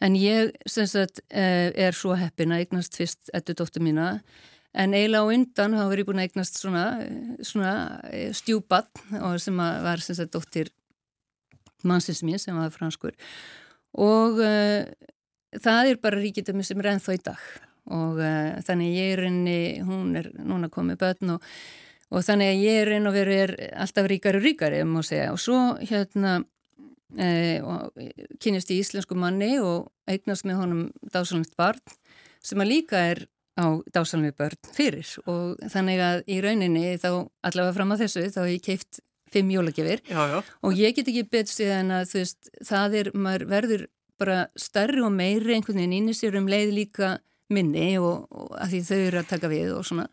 En 0.02 0.16
ég 0.18 0.50
sagt, 0.66 1.20
eh, 1.30 1.70
er 1.74 1.94
svo 1.94 2.16
heppin 2.18 2.52
að 2.52 2.64
eignast 2.64 2.96
fyrst 2.98 3.30
ettu 3.34 3.54
dóttu 3.54 3.80
mína. 3.80 4.20
En 4.74 4.92
eiginlega 4.92 5.22
á 5.22 5.30
undan 5.30 5.76
hafa 5.78 5.92
verið 5.92 6.08
búin 6.08 6.18
að 6.18 6.28
eignast 6.28 6.58
svona, 6.58 6.86
svona 7.42 7.74
eh, 8.10 8.32
stjúbat 8.34 8.90
sem 9.38 9.56
var 9.56 10.02
sagt, 10.02 10.32
dóttir 10.34 10.72
mannsins 11.84 12.22
mín 12.22 12.38
sem 12.38 12.56
var 12.56 12.72
franskur. 12.74 13.14
Og 13.94 14.40
uh, 14.42 14.82
það 15.62 15.90
er 15.92 16.00
bara 16.02 16.18
ríkitami 16.18 16.64
sem 16.66 16.80
er 16.82 16.94
ennþá 16.94 17.14
í 17.14 17.22
dag. 17.22 17.46
Og 17.94 18.18
uh, 18.18 18.54
þannig 18.66 18.96
ég 18.96 19.14
er 19.14 19.26
inni, 19.28 19.58
hún 19.84 20.16
er 20.18 20.30
núna 20.40 20.70
komið 20.72 20.98
börn 21.04 21.36
og, 21.36 21.50
og 22.10 22.24
þannig 22.26 22.54
að 22.54 22.64
ég 22.64 22.80
er 22.80 22.92
inn 22.96 23.10
og 23.10 23.14
verið 23.14 23.54
alltaf 23.70 24.08
ríkari 24.10 24.40
og 24.40 24.48
ríkari 24.48 24.82
um 24.82 24.98
og 24.98 25.06
svo 25.06 25.60
hérna 25.84 26.40
e, 27.18 27.60
og 27.62 27.94
kynist 28.42 28.72
í 28.72 28.80
íslensku 28.82 29.16
manni 29.18 29.56
og 29.62 29.90
eignast 30.10 30.46
með 30.48 30.60
honum 30.62 30.84
dásalmitt 31.14 31.54
barn 31.58 31.80
sem 32.44 32.60
að 32.60 32.70
líka 32.70 33.00
er 33.12 33.24
á 33.54 33.78
dásalmitt 33.94 34.36
barn 34.38 34.58
fyrir. 34.74 35.08
Og 35.30 35.58
þannig 35.70 36.02
að 36.02 36.22
í 36.26 36.40
rauninni 36.44 36.94
þá 37.00 37.10
allavega 37.46 37.76
fram 37.76 37.94
á 37.94 38.00
þessu 38.02 38.28
þá 38.34 38.40
hef 38.44 38.54
ég 38.54 38.64
keift 38.68 39.02
fimm 39.34 39.50
jólagjafir. 39.50 40.02
Og 40.62 40.78
ég 40.78 40.94
get 40.96 41.10
ekki 41.10 41.26
betst 41.30 41.62
í 41.62 41.68
þann 41.70 41.94
að 41.94 42.08
þú 42.10 42.22
veist 42.22 42.50
það 42.70 42.98
er, 43.00 43.12
maður 43.14 43.46
verður 43.50 43.86
bara 44.20 44.40
starri 44.58 45.02
og 45.02 45.14
meiri 45.14 45.56
einhvern 45.56 45.80
veginn 45.80 45.96
inn 45.98 46.10
í 46.12 46.16
sér 46.16 46.38
um 46.38 46.50
leið 46.50 46.74
líka 46.74 47.16
minni 47.52 47.94
og, 48.00 48.26
og 48.30 48.52
að 48.58 48.74
því 48.74 48.82
þau 48.88 48.98
eru 48.98 49.20
að 49.20 49.30
taka 49.30 49.50
við 49.50 49.72
og 49.74 49.86
svona 49.86 50.06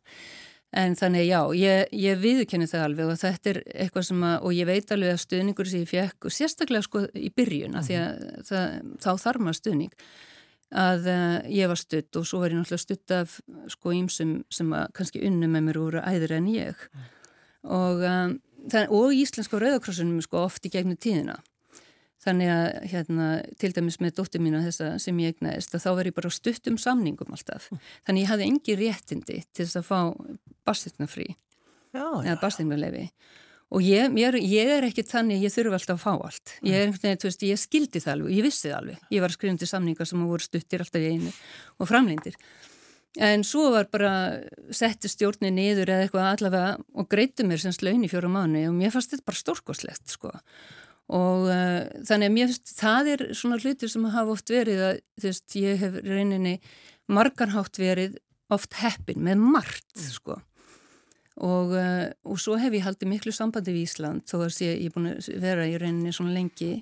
En 0.72 0.94
þannig 0.96 1.26
já, 1.28 1.40
ég, 1.60 1.90
ég 2.00 2.20
viðkenni 2.22 2.68
það 2.72 2.84
alveg 2.86 3.10
og 3.12 3.18
þetta 3.20 3.50
er 3.52 3.58
eitthvað 3.84 4.06
sem 4.08 4.22
að, 4.24 4.36
og 4.48 4.54
ég 4.56 4.68
veit 4.70 4.94
alveg 4.96 5.16
að 5.18 5.24
stuðningur 5.26 5.68
sem 5.68 5.82
ég 5.84 5.90
fekk, 5.90 6.28
og 6.30 6.36
sérstaklega 6.36 6.86
sko 6.86 7.02
í 7.12 7.32
byrjun, 7.36 7.76
að 7.76 7.90
því 7.90 7.98
að 8.00 8.12
mhm. 8.12 8.46
það, 8.48 8.78
þá 9.04 9.10
þarf 9.26 9.44
maður 9.44 9.60
stuðning, 9.60 9.98
að 10.82 11.10
uh, 11.12 11.36
ég 11.52 11.68
var 11.68 11.82
stutt 11.82 12.20
og 12.22 12.28
svo 12.30 12.40
var 12.40 12.54
ég 12.54 12.62
náttúrulega 12.62 12.86
stutt 12.86 13.16
af 13.18 13.34
sko 13.74 13.96
ímsum 13.98 14.38
sem 14.54 14.72
að 14.78 14.86
kannski 14.96 15.26
unnum 15.28 15.52
með 15.52 15.68
mér 15.68 15.82
úr 15.82 16.00
æður 16.00 16.38
en 16.38 16.48
ég. 16.54 16.86
Mm. 16.96 17.10
Og, 17.76 18.06
um, 18.08 18.38
það, 18.72 18.94
og 18.96 19.16
íslenska 19.20 19.60
rauðakrossunum 19.60 20.24
sko 20.24 20.46
oft 20.46 20.66
í 20.66 20.72
gegnum 20.72 20.96
tíðina. 20.96 21.36
Þannig 22.22 22.52
að 22.54 22.66
hérna, 22.92 23.28
til 23.58 23.72
dæmis 23.74 23.98
með 24.02 24.18
dóttir 24.20 24.42
mína 24.46 24.62
þessa 24.62 24.92
sem 25.02 25.20
ég 25.24 25.34
egnaðist 25.34 25.74
að 25.74 25.86
þá 25.88 25.92
var 25.98 26.10
ég 26.10 26.18
bara 26.20 26.30
stutt 26.34 26.68
um 26.70 26.78
samningum 26.78 27.34
alltaf. 27.34 27.70
Mm. 27.72 27.86
Þannig 28.08 28.22
ég 28.22 28.32
hafði 28.32 28.50
engi 28.50 28.76
réttindi 28.78 29.38
til 29.50 29.66
þess 29.66 29.80
að 29.80 29.88
fá 29.88 30.00
barsirnafrí 30.70 31.30
eða 31.98 32.36
barsirnafleifi. 32.44 33.08
Og 33.72 33.86
ég, 33.88 34.12
ég, 34.20 34.38
ég 34.52 34.70
er 34.76 34.86
ekki 34.86 35.06
þannig 35.08 35.40
að 35.40 35.46
ég 35.48 35.54
þurfi 35.56 35.78
alltaf 35.78 35.96
að 35.96 36.04
fá 36.04 36.26
allt. 36.28 36.54
Ég 36.68 36.76
er 36.76 36.86
einhvern 36.86 37.06
veginn, 37.06 37.22
þú 37.24 37.30
veist, 37.30 37.46
ég 37.48 37.62
skildi 37.62 38.02
það 38.04 38.14
alveg, 38.14 38.34
ég 38.36 38.46
vissi 38.46 38.68
það 38.68 38.78
alveg. 38.82 39.06
Ég 39.16 39.24
var 39.24 39.34
skrifandi 39.34 39.70
samningar 39.70 40.10
sem 40.10 40.26
voru 40.28 40.46
stuttir 40.46 40.84
alltaf 40.84 41.02
í 41.02 41.14
einu 41.16 41.32
og 41.80 41.90
framlindir. 41.90 42.36
En 43.20 43.46
svo 43.48 43.72
var 43.74 43.90
bara 43.92 44.12
setti 44.76 45.10
stjórni 45.12 45.50
niður 45.56 45.90
eða 45.90 46.06
eitthvað 46.06 46.28
allavega 46.36 46.76
og 47.00 47.10
greiti 47.12 47.48
mér 47.48 47.64
sem 47.64 47.74
slaun 47.76 48.06
í 48.06 48.12
fjóra 48.12 48.30
mánu 48.32 48.68
og 48.70 48.78
mér 48.78 48.94
fannst 48.94 49.16
þetta 49.16 49.28
bara 49.32 49.40
stórkoslegt 49.42 50.14
sko 50.14 50.32
og 51.12 51.48
uh, 51.52 51.82
þannig 52.08 52.30
að 52.30 52.36
mér 52.38 52.52
finnst 52.52 52.76
það 52.78 53.10
er 53.14 53.26
svona 53.38 53.60
hlutir 53.60 53.92
sem 53.92 54.06
hafa 54.14 54.36
oft 54.36 54.54
verið 54.54 54.84
að 54.88 55.02
þú 55.20 55.28
veist 55.28 55.58
ég 55.60 55.82
hef 55.82 55.98
reyninni 56.06 56.56
margarhátt 57.12 57.82
verið 57.82 58.16
oft 58.52 58.80
heppin 58.80 59.24
með 59.26 59.44
margt 59.44 59.92
mm. 59.98 60.08
sko 60.16 60.38
og, 61.42 61.74
uh, 61.76 62.08
og 62.28 62.40
svo 62.40 62.58
hef 62.62 62.78
ég 62.78 62.86
haldið 62.86 63.12
miklu 63.12 63.36
sambandi 63.36 63.74
við 63.76 63.90
Ísland 63.90 64.24
þó 64.30 64.46
að 64.46 64.64
ég 64.64 64.88
er 64.88 64.96
búin 64.96 65.12
að 65.14 65.30
vera 65.42 65.68
í 65.68 65.76
reyninni 65.80 66.16
svona 66.16 66.36
lengi 66.36 66.78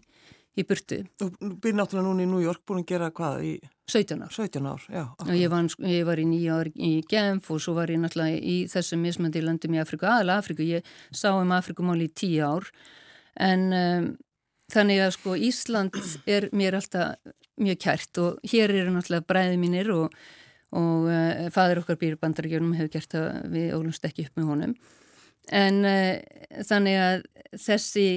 í 0.59 0.65
burtu. 0.67 1.03
Þú 1.19 1.29
byrði 1.61 1.75
náttúrulega 1.77 2.05
núna 2.07 2.25
í 2.25 2.29
New 2.29 2.41
York 2.43 2.63
búin 2.67 2.83
að 2.83 2.89
gera 2.91 3.09
hvað 3.15 3.43
í 3.47 3.53
17 3.89 4.23
ár. 4.25 4.33
17 4.35 4.69
ár, 4.69 4.85
já. 4.91 5.03
Og 5.23 5.31
ég 5.37 5.51
var, 5.51 5.67
ég 5.89 6.05
var 6.05 6.21
í 6.21 6.25
nýja 6.29 6.57
ár 6.59 6.69
í 6.73 6.91
Genf 7.09 7.49
og 7.53 7.61
svo 7.63 7.75
var 7.77 7.91
ég 7.93 8.01
náttúrulega 8.01 8.41
í 8.41 8.57
þessum 8.69 9.01
mismöndi 9.05 9.43
landum 9.45 9.77
í 9.77 9.81
Afriku, 9.81 10.09
aðal 10.09 10.35
Afriku, 10.35 10.65
ég 10.67 10.89
sá 11.15 11.31
um 11.31 11.53
Afrikumál 11.55 12.01
í 12.03 12.09
10 12.11 12.43
ár 12.45 12.69
en 13.35 13.65
um, 13.73 14.09
þannig 14.73 15.03
að 15.03 15.15
sko 15.17 15.35
Ísland 15.35 15.97
er 16.29 16.49
mér 16.55 16.79
alltaf 16.79 17.17
mjög 17.59 17.81
kært 17.83 18.21
og 18.23 18.39
hér 18.47 18.71
eru 18.71 18.93
náttúrulega 18.93 19.27
bræði 19.27 19.57
mínir 19.59 19.91
og, 19.93 20.15
og 20.75 21.09
uh, 21.09 21.49
fadur 21.53 21.83
okkar 21.83 21.99
býr 21.99 22.19
bandaríkjörnum 22.21 22.77
hefur 22.77 22.93
gert 22.95 23.17
að 23.19 23.51
við 23.53 23.75
ólumst 23.75 24.07
ekki 24.07 24.29
upp 24.29 24.39
með 24.39 24.51
honum. 24.53 24.75
En 25.49 25.81
uh, 25.87 26.15
þannig 26.69 26.99
að 27.01 27.25
þessi 27.57 28.07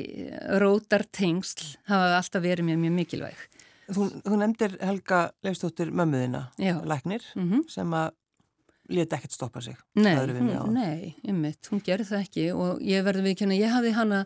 rótartengsl 0.61 1.77
hafa 1.91 2.19
alltaf 2.19 2.45
verið 2.45 2.69
mér 2.69 2.81
mjög 2.83 2.97
mikilvæg. 3.01 3.47
Þú, 3.93 4.09
þú 4.25 4.39
nefndir 4.39 4.75
Helga 4.81 5.23
Leifstóttir 5.45 5.91
mömmuðina, 5.93 6.47
læknir 6.59 7.25
mm 7.35 7.49
-hmm. 7.51 7.69
sem 7.69 7.95
að 7.95 8.13
leti 8.89 9.17
ekkert 9.17 9.33
stoppa 9.33 9.61
sig 9.61 9.77
Nei, 9.95 10.15
hún, 10.17 10.75
nei, 10.75 11.15
einmitt, 11.27 11.69
hún 11.71 11.83
gerði 11.85 12.09
það 12.09 12.25
ekki 12.25 12.47
og 12.53 12.83
ég 12.85 13.05
verði 13.05 13.23
við 13.23 13.39
kynna, 13.41 13.59
ég 13.59 13.73
hafði 13.73 13.93
hana 13.97 14.25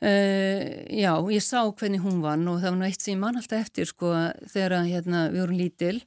Uh, 0.00 0.80
já, 0.96 1.12
ég 1.28 1.42
sá 1.44 1.60
hvernig 1.76 2.00
hún 2.00 2.22
vann 2.24 2.46
og 2.48 2.62
það 2.62 2.70
var 2.70 2.76
náttúrulega 2.78 2.94
eitt 2.94 3.02
sem 3.04 3.12
ég 3.12 3.18
man 3.20 3.36
alltaf 3.36 3.66
eftir 3.66 3.84
sko 3.84 4.14
þegar 4.48 4.78
hérna, 4.86 5.26
við 5.28 5.42
vorum 5.42 5.58
lítil 5.60 5.98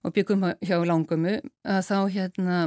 og 0.00 0.14
byggum 0.16 0.46
hjá 0.64 0.78
langumu 0.88 1.34
að 1.68 1.82
þá 1.84 1.98
hérna 2.14 2.62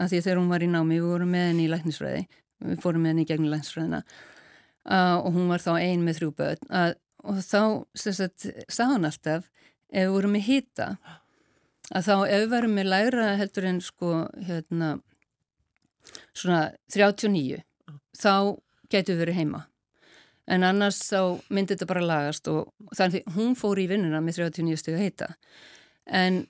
að 0.00 0.14
því 0.14 0.20
þegar 0.24 0.40
hún 0.40 0.54
var 0.54 0.64
í 0.64 0.70
námi, 0.72 0.96
við 0.96 1.10
vorum 1.10 1.34
með 1.36 1.44
henni 1.50 1.66
í 1.66 1.72
læknisfræði 1.74 2.24
við 2.64 2.80
fórum 2.80 3.04
með 3.04 3.12
henni 3.12 3.26
í 3.26 3.28
gegnum 3.28 3.52
læknisfræðina 3.52 4.00
uh, 4.00 5.18
og 5.20 5.28
hún 5.36 5.52
var 5.52 5.66
þá 5.66 5.70
ein 5.74 6.08
með 6.08 6.22
þrjú 6.22 6.32
börn 6.40 6.74
að, 6.80 6.96
og 7.20 7.44
þá 7.44 7.60
sagt, 8.00 8.48
sá 8.72 8.82
hann 8.88 9.04
alltaf 9.08 9.52
ef 9.92 10.00
við 10.00 10.16
vorum 10.16 10.36
með 10.38 10.48
hýta 10.48 10.90
að 11.92 12.08
þá 12.08 12.14
ef 12.16 12.40
við 12.40 12.50
varum 12.56 12.76
með 12.80 12.92
læra 12.94 13.30
heldur 13.36 13.68
en 13.68 13.84
sko 13.84 14.16
hérna 14.48 14.94
svona 16.32 16.70
39 16.88 17.60
þá 18.16 18.36
getur 18.88 19.16
við 19.16 19.26
verið 19.26 19.42
heima 19.44 19.66
en 20.46 20.66
annars 20.66 21.00
þá 21.10 21.20
myndi 21.50 21.74
þetta 21.74 21.88
bara 21.90 22.06
lagast 22.06 22.50
og 22.52 22.72
þannig 22.96 23.24
að 23.26 23.38
hún 23.38 23.56
fór 23.58 23.80
í 23.82 23.88
vinnuna 23.90 24.22
með 24.24 24.42
39 24.44 24.82
steg 24.82 24.98
að 24.98 25.06
heita. 25.06 25.30
En 26.06 26.44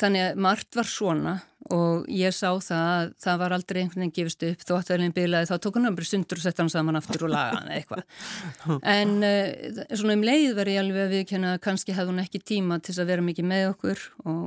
þannig 0.00 0.24
að 0.24 0.38
margt 0.46 0.76
var 0.78 0.88
svona 0.88 1.34
og 1.72 2.06
ég 2.10 2.34
sá 2.34 2.48
það 2.64 2.86
að 2.92 3.10
það 3.22 3.36
var 3.42 3.54
aldrei 3.56 3.80
einhvern 3.82 4.02
veginn 4.02 4.14
gefist 4.16 4.46
upp. 4.48 4.64
Þó 4.66 4.72
að 4.78 4.88
það 4.88 5.04
bilaði 5.18 5.50
þá 5.50 5.54
tók 5.62 5.76
hann 5.78 5.98
bara 5.98 6.08
sundur 6.08 6.40
og 6.40 6.46
sett 6.46 6.62
hann 6.62 6.72
saman 6.72 6.98
aftur 6.98 7.26
og 7.28 7.32
laga 7.34 7.60
hann 7.60 7.70
eitthvað. 7.76 8.02
En 8.96 9.14
uh, 9.26 9.84
svona 9.92 10.16
um 10.16 10.26
leið 10.26 10.56
verði 10.58 10.78
ég 10.78 10.82
alveg 10.82 11.06
að 11.06 11.14
viðkjöna 11.18 11.54
að 11.56 11.62
kannski 11.68 11.96
hefði 11.96 12.12
hún 12.12 12.24
ekki 12.24 12.42
tíma 12.52 12.80
til 12.82 12.96
að 12.96 13.12
vera 13.12 13.26
mikið 13.28 13.48
með 13.52 13.68
okkur 13.74 14.04
og 14.24 14.42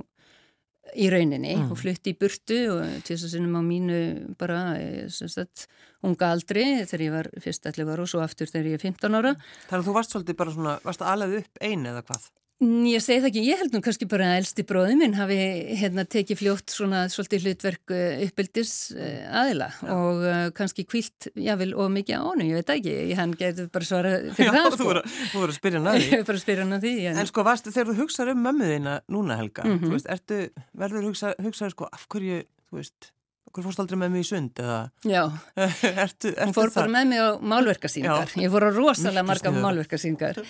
í 0.94 1.10
rauninni 1.12 1.56
mm. 1.56 1.72
og 1.74 1.80
flutti 1.80 2.14
í 2.14 2.18
burtu 2.20 2.60
og 2.76 2.84
til 3.06 3.16
þess 3.16 3.28
að 3.28 3.34
sinnum 3.36 3.58
á 3.58 3.64
mínu 3.66 4.00
bara 4.40 4.62
eh, 4.78 5.06
sagt, 5.10 5.68
unga 6.06 6.32
aldri 6.36 6.66
þegar 6.86 7.06
ég 7.08 7.16
var 7.16 7.30
fyrst 7.42 7.68
allir 7.70 7.90
var 7.90 8.04
og 8.04 8.10
svo 8.12 8.22
aftur 8.24 8.52
þegar 8.52 8.72
ég 8.74 8.80
er 8.80 8.86
15 8.92 9.20
ára 9.20 9.36
Þannig 9.68 9.80
að 9.82 9.88
þú 9.90 9.96
varst 9.98 10.16
svolítið 10.16 10.40
bara 10.42 10.56
svona, 10.56 10.76
varst 10.86 11.06
alveg 11.06 11.44
upp 11.44 11.64
einu 11.64 11.92
eða 11.92 12.06
hvað? 12.06 12.30
Ég 12.64 13.02
segi 13.04 13.20
það 13.20 13.28
ekki, 13.28 13.42
ég 13.50 13.60
held 13.60 13.74
nú 13.76 13.82
kannski 13.84 14.06
bara 14.08 14.30
að 14.32 14.38
elsti 14.40 14.64
bróði 14.68 14.94
minn 14.96 15.18
hafi 15.18 15.36
hérna 15.76 16.06
tekið 16.08 16.38
fljótt 16.40 16.72
svona 16.72 17.02
svolítið 17.12 17.50
hlutverk 17.50 17.92
eh, 17.92 18.22
uppbyldis 18.30 18.72
eh, 18.96 19.26
aðila 19.28 19.68
Já. 19.76 19.90
og 19.92 20.24
uh, 20.24 20.38
kannski 20.56 20.86
kvilt, 20.88 21.28
jável, 21.36 21.74
og 21.76 21.92
mikið 21.92 22.24
ánu, 22.24 22.48
ég 22.48 22.62
veit 22.62 22.72
ekki, 22.78 22.94
hann 23.20 23.34
getur 23.36 23.68
bara 23.76 23.90
svara 23.90 24.14
fyrir 24.38 24.56
Já, 24.56 24.56
það 24.56 24.78
sko. 24.78 24.88
Þú 25.34 25.42
voru 25.42 25.52
að 25.52 25.60
spyrja 25.60 25.82
hann 25.82 25.92
að 25.92 26.00
því. 26.00 26.06
Ég 26.06 26.16
hef 26.16 26.30
bara 26.30 26.40
að 26.40 26.46
spyrja 26.46 26.64
hann 26.64 26.78
að 26.78 26.88
því. 26.88 26.94
En, 27.10 27.20
en 27.20 27.32
sko, 27.34 27.46
varst, 27.50 27.68
þegar 27.76 27.92
þú 27.92 27.98
hugsaður 28.00 28.38
um 28.38 28.48
mömmuðina 28.48 28.96
núna, 29.12 29.40
Helga, 29.42 29.68
mm 29.68 29.76
-hmm. 29.76 29.84
þú 29.84 29.98
veist, 29.98 30.10
ertu, 30.16 30.40
verður 30.86 31.10
hugsaður, 31.10 31.50
hugsaður 31.50 31.76
sko, 31.76 31.92
af 31.92 32.08
hverju, 32.08 32.40
þú 32.72 32.80
veist, 32.80 33.12
Okkur 33.56 33.70
fórst 33.70 33.80
aldrei 33.80 33.96
með 33.96 34.10
mig 34.12 34.24
í 34.26 34.28
sund 34.28 34.58
eða? 34.60 34.78
Já, 35.08 35.22
ertu, 35.56 35.88
ertu 36.04 36.32
hún 36.42 36.56
fór 36.58 36.72
bara 36.76 36.92
með 36.92 37.06
mig 37.08 37.22
á 37.24 37.28
málverkasýningar. 37.40 38.34
Ég 38.44 38.52
fór 38.52 38.66
á 38.68 38.72
rosalega 38.76 39.24
marga 39.24 39.54
málverkasýningar. 39.56 40.42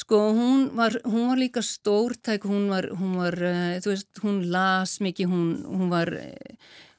Sko 0.00 0.20
hún 0.32 0.62
var, 0.78 0.96
hún 1.04 1.26
var 1.28 1.42
líka 1.42 1.60
stórtæk, 1.60 2.46
hún 2.48 2.70
var, 2.72 2.88
hún 2.96 3.18
var, 3.20 3.36
uh, 3.36 3.74
þú 3.84 3.92
veist, 3.92 4.08
hún 4.24 4.38
las 4.54 4.94
mikið, 5.04 5.28
hún, 5.34 5.50
hún 5.68 5.92
var, 5.92 6.14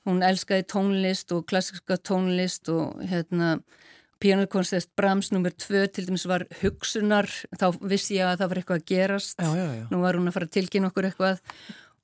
hún 0.06 0.22
elskaði 0.30 0.68
tónlist 0.70 1.34
og 1.34 1.48
klassiska 1.50 1.98
tónlist 1.98 2.70
og 2.70 3.02
hérna, 3.10 3.56
Pianokonstest 4.22 4.94
Brahms 4.98 5.32
nr. 5.34 5.58
2 5.58 5.88
til 5.94 6.06
dæmis 6.12 6.28
var 6.30 6.46
hugsunar, 6.62 7.26
þá 7.58 7.68
vissi 7.82 8.22
ég 8.22 8.30
að 8.30 8.44
það 8.44 8.54
var 8.54 8.62
eitthvað 8.62 8.80
að 8.80 8.88
gerast. 8.94 9.42
Já, 9.42 9.50
já, 9.58 9.68
já. 9.82 9.84
Nú 9.90 10.06
var 10.06 10.22
hún 10.22 10.30
að 10.30 10.38
fara 10.38 10.50
að 10.52 10.56
tilkynna 10.60 10.94
okkur 10.94 11.10
eitthvað 11.10 11.44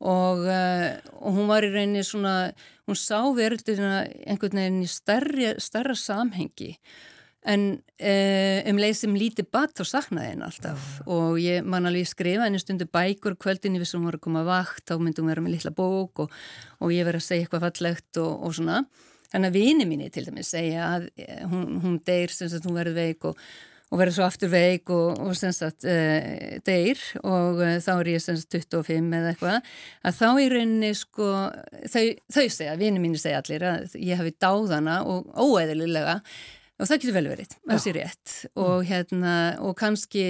og, 0.04 0.44
uh, 0.44 0.92
og 1.24 1.38
hún 1.38 1.50
var 1.50 1.66
í 1.66 1.72
rauninni 1.72 2.04
svona, 2.06 2.52
hún 2.88 3.00
sá 3.00 3.22
verðurina 3.36 4.04
einhvern 4.28 4.60
veginn 4.60 4.84
í 4.84 4.92
starri, 4.92 5.54
starra 5.64 5.96
samhengi. 5.98 6.74
En 7.44 7.64
uh, 7.76 8.60
um 8.72 8.78
leið 8.80 8.98
sem 9.02 9.16
lítið 9.20 9.50
batt 9.52 9.80
þá 9.80 9.84
saknaði 9.88 10.34
henn 10.34 10.46
alltaf. 10.46 10.84
Ja. 11.00 11.08
og 11.12 11.40
ég 11.44 11.66
man 11.68 11.90
alveg 11.90 12.08
skrifa 12.08 12.48
henni 12.48 12.62
stundu 12.62 12.88
bækur 12.88 13.36
kvöldinni 13.36 13.82
við 13.82 13.92
sem 13.92 14.06
voru 14.06 14.20
að 14.20 14.28
koma 14.28 14.46
vakt 14.48 14.86
þá 14.88 14.96
myndum 15.00 15.28
við 15.28 15.34
vera 15.34 15.44
með 15.44 15.58
litla 15.58 15.74
bók 15.76 16.24
og, 16.24 16.38
og 16.80 16.96
ég 16.96 17.08
verið 17.08 17.24
að 17.24 17.28
segja 17.28 17.48
eitthvað 17.48 17.68
fallegt 17.68 18.22
og, 18.24 18.32
og 18.48 18.56
svona. 18.60 18.84
Þannig 19.34 19.50
að 19.50 19.58
vini 19.58 19.86
mínu 19.90 20.08
til 20.14 20.28
dæmis 20.28 20.52
segja 20.54 20.88
að 20.94 21.08
eh, 21.18 21.44
hún, 21.50 21.80
hún 21.82 21.96
deyr 22.06 22.32
sem 22.32 22.52
sagt 22.52 22.68
hún 22.70 22.78
verið 22.78 23.00
veik 23.00 23.32
og 23.32 23.40
og 23.94 24.00
verður 24.02 24.16
svo 24.18 24.26
aftur 24.26 24.50
veik 24.50 24.90
og, 24.94 25.20
og 25.22 25.38
sagt, 25.38 25.86
uh, 25.86 26.58
deyr 26.66 27.02
og 27.22 27.62
uh, 27.62 27.76
þá 27.84 27.92
er 27.94 28.10
ég 28.16 28.24
sagt, 28.24 28.50
25 28.50 29.14
eða 29.20 29.34
eitthvað 29.34 29.70
að 30.10 30.18
þá 30.18 30.28
í 30.42 30.50
rauninni 30.56 30.92
sko 30.98 31.30
þau, 31.94 32.04
þau 32.34 32.44
segja, 32.48 32.74
vini 32.82 33.04
mínu 33.04 33.22
segja 33.22 33.44
allir 33.44 33.68
að 33.70 33.96
ég 34.02 34.20
hafi 34.20 34.34
dáðana 34.42 35.04
og 35.06 35.30
óeðlilega 35.38 36.20
og 36.82 36.90
það 36.90 37.00
getur 37.00 37.16
vel 37.16 37.30
verið, 37.32 37.52
það 37.70 37.82
sé 37.84 37.94
rétt. 37.96 38.32
Og 38.60 38.88
hérna 38.90 39.34
og 39.64 39.76
kannski 39.80 40.24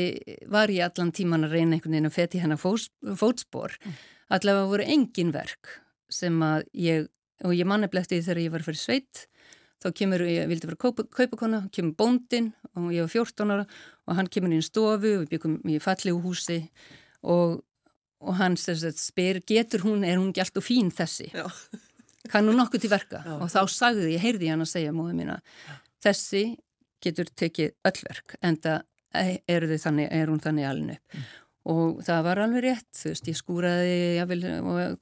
var 0.52 0.72
ég 0.74 0.86
allan 0.86 1.14
tíman 1.16 1.48
að 1.48 1.56
reyna 1.58 1.78
einhvern 1.78 1.96
veginn 1.96 2.10
að 2.10 2.18
feti 2.18 2.42
hennar 2.44 2.62
fós, 2.62 2.90
fótspor. 3.20 3.78
Mm. 3.84 3.96
allavega 4.34 4.70
voru 4.72 4.86
engin 4.90 5.32
verk 5.34 5.78
sem 6.14 6.36
að 6.46 6.64
ég, 6.78 7.08
og 7.46 7.56
ég 7.56 7.68
manneflekti 7.70 8.22
þegar 8.22 8.44
ég 8.44 8.54
var 8.54 8.66
fyrir 8.66 8.82
sveit 8.82 9.26
þá 9.84 9.90
kemur, 10.00 10.24
ég 10.28 10.48
vildi 10.50 10.70
vera 10.70 10.80
kaupa, 10.80 11.06
kaupakona, 11.12 11.64
kemur 11.76 11.96
bóndin 12.00 12.52
og 12.80 12.90
ég 12.96 13.06
var 13.06 13.12
14 13.12 13.54
ára 13.54 13.66
og 14.08 14.18
hann 14.18 14.30
kemur 14.32 14.52
inn 14.52 14.64
í 14.64 14.66
stofu 14.66 14.94
og 14.96 15.04
við 15.04 15.30
byggum 15.34 15.58
í 15.70 15.80
fallegu 15.84 16.22
húsi 16.24 16.60
og, 17.22 17.60
og 18.24 18.38
hann 18.40 18.58
spyr, 18.60 19.42
getur 19.48 19.84
hún, 19.88 20.06
er 20.08 20.20
hún 20.20 20.32
ekki 20.32 20.46
alltaf 20.46 20.68
fín 20.68 20.92
þessi? 20.94 21.30
Já. 21.34 21.48
Kann 22.32 22.48
hún 22.48 22.56
nokkuð 22.60 22.86
til 22.86 22.94
verka? 22.94 23.24
Já. 23.28 23.36
Og 23.44 23.52
þá 23.52 23.62
sagði 23.72 24.14
ég, 24.14 24.24
heyrði 24.24 24.48
ég 24.48 24.56
hann 24.56 24.64
að 24.64 24.72
segja 24.72 24.96
móðu 24.96 25.18
mína, 25.20 25.40
þessi 26.04 26.46
getur 27.04 27.28
tekið 27.36 27.74
öllverk 27.90 28.38
en 28.42 28.60
það 28.64 28.84
er, 29.14 29.68
þannig, 29.84 30.08
er 30.10 30.32
hún 30.32 30.42
þannig 30.42 30.70
upp. 30.96 31.02
Mm. 31.14 31.32
Og 31.70 32.02
það 32.04 32.26
var 32.26 32.42
alveg 32.44 32.66
rétt, 32.66 32.90
þú 33.00 33.12
veist, 33.14 33.28
ég 33.32 33.40
skúraði 33.40 34.00
jável, 34.18 34.42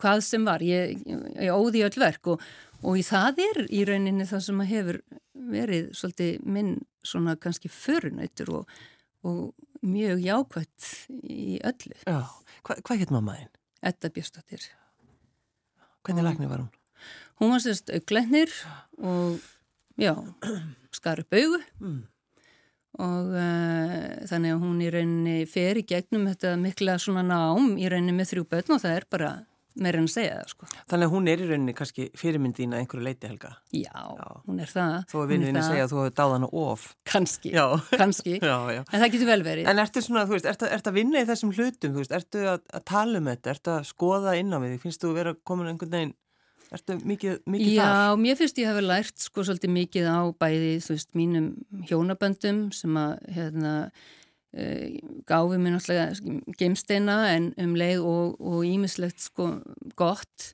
hvað 0.01 0.19
sem 0.25 0.43
var, 0.45 0.61
ég, 0.61 0.99
ég 1.07 1.55
óði 1.55 1.81
öll 1.87 1.97
verk 2.03 2.35
og, 2.35 2.43
og 2.85 2.99
það 3.07 3.41
er 3.47 3.61
í 3.65 3.81
rauninni 3.89 4.27
það 4.29 4.43
sem 4.45 4.61
hefur 4.69 5.01
verið 5.51 5.89
svolítið 5.97 6.45
minn 6.45 6.75
svona 7.01 7.33
kannski 7.41 7.71
förunautur 7.73 8.53
og, 8.59 8.75
og 9.25 9.41
mjög 9.81 10.21
jákvæmt 10.21 10.91
í 11.25 11.57
öllu. 11.65 11.97
Já, 12.05 12.21
Hva, 12.61 12.77
hvað 12.85 13.01
heit 13.01 13.13
mammaðinn? 13.13 13.49
Edda 13.81 14.11
Björnstóttir. 14.13 14.67
Hvernig 16.05 16.25
lagni 16.25 16.49
var 16.49 16.61
hún? 16.61 16.69
Hún 17.41 17.53
var 17.55 17.63
sérst 17.63 17.89
auglegnir 17.93 18.53
og 19.01 19.41
já, 19.97 20.13
skar 20.93 21.23
upp 21.23 21.33
augu 21.33 21.61
mm. 21.79 22.01
Og 22.99 23.31
uh, 23.31 24.25
þannig 24.27 24.55
að 24.55 24.65
hún 24.65 24.81
í 24.83 24.89
rauninni 24.91 25.37
fer 25.49 25.79
í 25.79 25.85
gegnum 25.87 26.27
þetta 26.27 26.57
mikla 26.59 26.97
svona 26.99 27.23
nám 27.23 27.77
í 27.79 27.87
rauninni 27.87 28.17
með 28.17 28.33
þrjú 28.33 28.49
börn 28.51 28.75
og 28.75 28.83
það 28.83 28.97
er 28.97 29.07
bara 29.15 29.31
meira 29.79 30.01
en 30.01 30.07
að 30.07 30.11
segja 30.11 30.37
það 30.39 30.49
sko. 30.51 30.67
Þannig 30.91 31.07
að 31.07 31.13
hún 31.13 31.27
er 31.31 31.41
í 31.41 31.47
rauninni 31.47 31.75
kannski 31.75 32.07
fyrirmyndin 32.19 32.75
að 32.75 32.81
einhverju 32.83 33.05
leiti 33.05 33.29
helga. 33.29 33.51
Já, 33.71 34.01
já. 34.17 34.27
hún 34.47 34.59
er 34.63 34.71
það. 34.71 34.95
Þó 35.11 35.17
að 35.21 35.31
vinninni 35.31 35.63
segja 35.63 35.85
að 35.85 35.93
þú 35.93 36.01
hefur 36.01 36.15
dáð 36.19 36.33
hana 36.35 36.49
of. 36.61 36.87
Kanski, 37.07 37.53
kannski. 37.93 38.35
já, 38.51 38.57
já. 38.75 38.81
En 38.83 39.03
það 39.03 39.13
getur 39.15 39.31
vel 39.31 39.45
verið. 39.47 39.69
En 39.71 39.83
ertu 39.85 40.03
svona, 40.03 40.25
þú 40.27 40.35
veist, 40.35 40.49
ertu, 40.51 40.67
ertu 40.75 40.91
að 40.91 40.97
vinna 40.99 41.23
í 41.23 41.29
þessum 41.29 41.53
hlutum, 41.55 41.95
þú 41.95 42.03
veist, 42.03 42.15
ertu 42.19 42.43
að, 42.51 42.65
að 42.75 42.85
tala 42.91 43.21
um 43.21 43.31
þetta, 43.31 43.55
ertu 43.55 43.73
að 43.77 43.87
skoða 43.93 44.35
inn 44.41 44.51
á 44.51 44.57
við, 44.59 44.77
finnst 44.83 45.03
þú 45.05 45.13
að 45.13 45.21
vera 45.21 45.35
komin 45.47 45.71
einhvern 45.71 45.95
veginn, 45.95 46.15
ertu 46.71 46.97
mikið, 47.03 47.41
mikið 47.51 47.73
já, 47.75 47.83
þar? 47.83 47.99
Já, 47.99 48.21
mér 48.23 48.39
finnst 48.39 48.61
ég 48.61 48.71
hafa 48.71 48.85
lært 48.85 49.25
sko 49.25 49.43
svolítið 49.43 49.75
mikið 49.75 50.09
á 50.09 50.19
bæði, 50.39 50.73
þú 50.85 50.95
veist, 50.95 51.13
mínum 51.17 51.51
hjónaböndum 51.89 52.65
sem 52.75 52.99
að, 52.99 53.13
hérna, 53.35 53.75
Eh, 54.51 54.99
gáfi 55.23 55.55
mér 55.55 55.77
náttúrulega 55.77 56.41
gemsteina 56.59 57.29
en 57.31 57.53
um 57.55 57.75
leið 57.79 58.01
og 58.03 58.65
ímislegt 58.67 59.23
sko 59.23 59.45
gott 59.95 60.49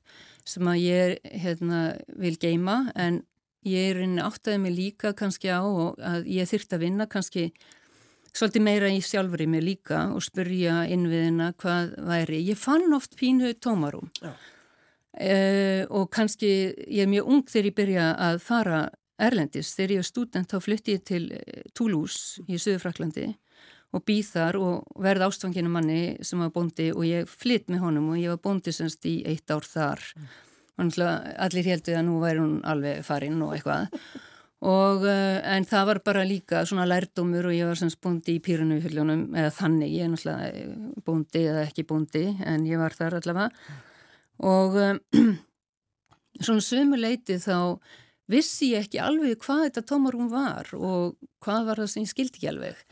sem 0.46 0.62
að 0.70 0.84
ég 0.84 1.32
hérna, 1.42 1.80
vil 2.14 2.36
geima 2.38 2.92
en 2.94 3.24
ég 3.66 3.90
er 3.90 4.04
inn 4.04 4.20
áttaði 4.22 4.60
mig 4.62 4.76
líka 4.76 5.10
kannski 5.18 5.50
á 5.50 5.66
að 5.66 6.30
ég 6.30 6.46
þyrrt 6.46 6.76
að 6.76 6.84
vinna 6.84 7.08
kannski 7.10 7.48
svolítið 8.30 8.66
meira 8.68 8.92
í 8.94 9.02
sjálfur 9.02 9.42
í 9.42 9.48
mig 9.50 9.66
líka 9.66 10.04
og 10.14 10.22
spurja 10.22 10.84
innviðina 10.86 11.50
hvað 11.58 11.98
væri. 11.98 12.38
Ég 12.46 12.54
fann 12.54 12.94
oft 12.94 13.18
pínu 13.18 13.50
tómarum 13.58 14.12
uh, 15.16 15.82
og 15.88 16.08
kannski 16.14 16.52
ég 16.86 17.04
er 17.04 17.10
mjög 17.10 17.32
ung 17.32 17.44
þegar 17.48 17.70
ég 17.70 17.78
byrja 17.80 18.08
að 18.28 18.40
fara 18.44 18.86
Erlendis. 19.18 19.74
Þegar 19.74 19.92
ég 19.96 20.02
var 20.02 20.06
student 20.06 20.52
þá 20.52 20.58
flytti 20.62 20.94
ég 20.94 21.04
til 21.06 21.24
Toulouse 21.74 22.44
í 22.46 22.58
Suðurfraklandi 22.60 23.32
og 23.96 24.04
býð 24.04 24.32
þar 24.34 24.58
og 24.60 25.02
verð 25.02 25.24
ástfanginu 25.28 25.70
manni 25.72 26.18
sem 26.24 26.40
var 26.42 26.52
bóndi 26.54 26.90
og 26.92 27.06
ég 27.08 27.30
flytt 27.30 27.70
með 27.72 27.86
honum 27.86 28.10
og 28.12 28.20
ég 28.20 28.34
var 28.34 28.42
bóndi 28.44 28.74
semst 28.74 29.06
í 29.08 29.20
eitt 29.28 29.50
ár 29.50 29.66
þar. 29.66 30.02
Og 30.78 30.98
allir 31.02 31.66
heldur 31.66 31.98
að 31.98 32.04
nú 32.06 32.18
væri 32.22 32.42
hún 32.42 32.58
alveg 32.68 33.00
farinn 33.06 33.40
og 33.42 33.56
eitthvað. 33.56 33.88
Og 34.68 35.04
uh, 35.06 35.38
en 35.54 35.66
það 35.70 35.90
var 35.92 36.02
bara 36.06 36.26
líka 36.26 36.64
svona 36.66 36.86
lærdómur 36.86 37.46
og 37.48 37.54
ég 37.54 37.68
var 37.70 37.78
semst 37.78 38.00
bóndi 38.02 38.36
í 38.36 38.42
Pírunu 38.42 38.80
fylgjónum 38.82 39.28
eða 39.38 39.52
þannig, 39.54 39.92
ég 39.94 40.06
er 40.06 40.10
náttúrulega 40.12 41.02
bóndi 41.06 41.44
eða 41.46 41.66
ekki 41.66 41.86
bóndi 41.86 42.24
en 42.42 42.66
ég 42.66 42.82
var 42.82 42.96
þar 42.98 43.20
allavega 43.20 43.52
og 44.38 44.76
um, 44.78 45.00
svona 46.44 46.64
sömuleiti 46.64 47.38
þá 47.42 47.78
vissi 48.28 48.72
ég 48.74 48.86
ekki 48.86 49.00
alveg 49.02 49.40
hvað 49.42 49.64
þetta 49.66 49.86
tómarúm 49.88 50.30
var 50.30 50.70
og 50.76 51.16
hvað 51.44 51.68
var 51.70 51.82
það 51.82 51.92
sem 51.92 52.04
ég 52.04 52.12
skildi 52.12 52.40
ekki 52.40 52.50
alveg 52.52 52.82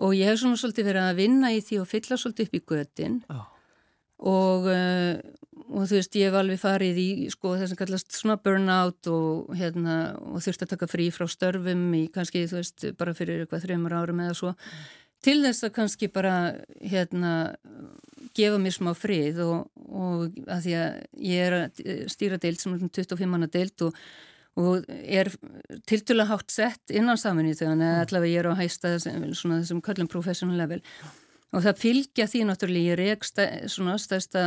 og 0.00 0.14
ég 0.16 0.30
hef 0.30 0.40
svona 0.40 0.60
svolítið 0.60 0.88
verið 0.88 1.08
að 1.08 1.20
vinna 1.20 1.52
í 1.52 1.60
því 1.64 1.82
og 1.82 1.90
fylla 1.90 2.18
svolítið 2.20 2.48
upp 2.48 2.56
í 2.56 2.62
götin 2.72 3.18
oh. 3.32 3.44
og, 4.32 4.70
uh, 4.70 5.18
og 5.66 5.90
þú 5.90 5.98
veist 5.98 6.16
ég 6.20 6.30
hef 6.30 6.38
alveg 6.38 6.62
farið 6.62 7.02
í 7.02 7.08
sko 7.34 7.56
þess 7.58 7.74
að 7.74 7.82
kallast 7.82 8.16
svona 8.16 8.38
burnout 8.40 9.10
og 9.12 9.52
hérna 9.58 9.98
og 10.22 10.40
þurfti 10.46 10.68
að 10.68 10.74
taka 10.76 10.90
frí 10.94 11.10
frá 11.12 11.26
störfum 11.28 11.84
í 11.98 12.06
kannski 12.14 12.46
þú 12.46 12.60
veist 12.62 12.88
bara 12.98 13.16
fyrir 13.18 13.44
eitthvað 13.44 13.66
þreymur 13.66 13.98
árum 13.98 14.24
eða 14.24 14.38
svo 14.38 14.54
mm. 14.54 14.88
til 15.26 15.38
þess 15.44 15.68
að 15.68 15.76
kannski 15.80 16.12
bara 16.14 16.36
hérna 16.80 17.34
gefa 18.36 18.58
mér 18.60 18.74
smá 18.76 18.92
frið 18.96 19.40
og, 19.44 19.70
og 19.88 20.42
að 20.46 20.66
því 20.66 20.76
að 20.80 21.00
ég 21.28 21.46
er 21.46 21.56
að 21.58 21.80
stýra 22.12 22.38
deilt 22.42 22.62
sem 22.62 22.76
er 22.76 22.84
25 22.84 23.30
manna 23.30 23.48
deilt 23.52 23.84
og, 23.86 23.96
og 24.60 24.86
er 24.88 25.30
tiltula 25.88 26.28
hátt 26.30 26.52
sett 26.52 26.92
innan 26.92 27.20
saminu 27.20 27.54
þegar 27.56 27.76
mm. 27.78 27.88
allavega 28.04 28.32
ég 28.32 28.44
er 28.44 28.50
á 28.52 28.60
hæsta 28.60 28.94
svona 29.02 29.62
þessum 29.62 29.82
kallum 29.84 30.10
professional 30.12 30.60
level. 30.60 30.82
Og 31.52 31.64
það 31.66 31.80
fylgja 31.82 32.28
því 32.30 32.46
náttúrulega 32.48 32.94
ég 32.94 33.00
reyk 33.00 33.26
svona 33.68 33.98
stærsta 34.00 34.44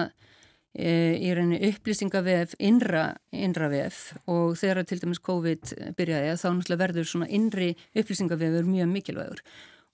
e, 0.74 0.89
í 1.21 1.30
reyni 1.38 1.60
upplýsingavef 1.69 2.56
innra, 2.58 3.12
innra 3.30 3.69
vef 3.69 4.15
og 4.26 4.56
þegar 4.60 4.88
til 4.89 5.00
dæmis 5.04 5.21
COVID 5.26 5.76
byrjaði 5.98 6.36
þá 6.41 6.48
náttúrulega 6.50 6.82
verður 6.82 7.10
svona 7.12 7.30
innri 7.30 7.71
upplýsingavefur 7.93 8.69
mjög 8.69 8.91
mikilvægur. 8.93 9.43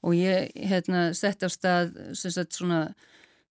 Og 0.02 0.18
ég 0.18 0.50
hérna 0.58 1.12
sett 1.14 1.44
á 1.46 1.50
stað 1.52 1.92
sagt, 2.18 2.56
svona 2.58 2.94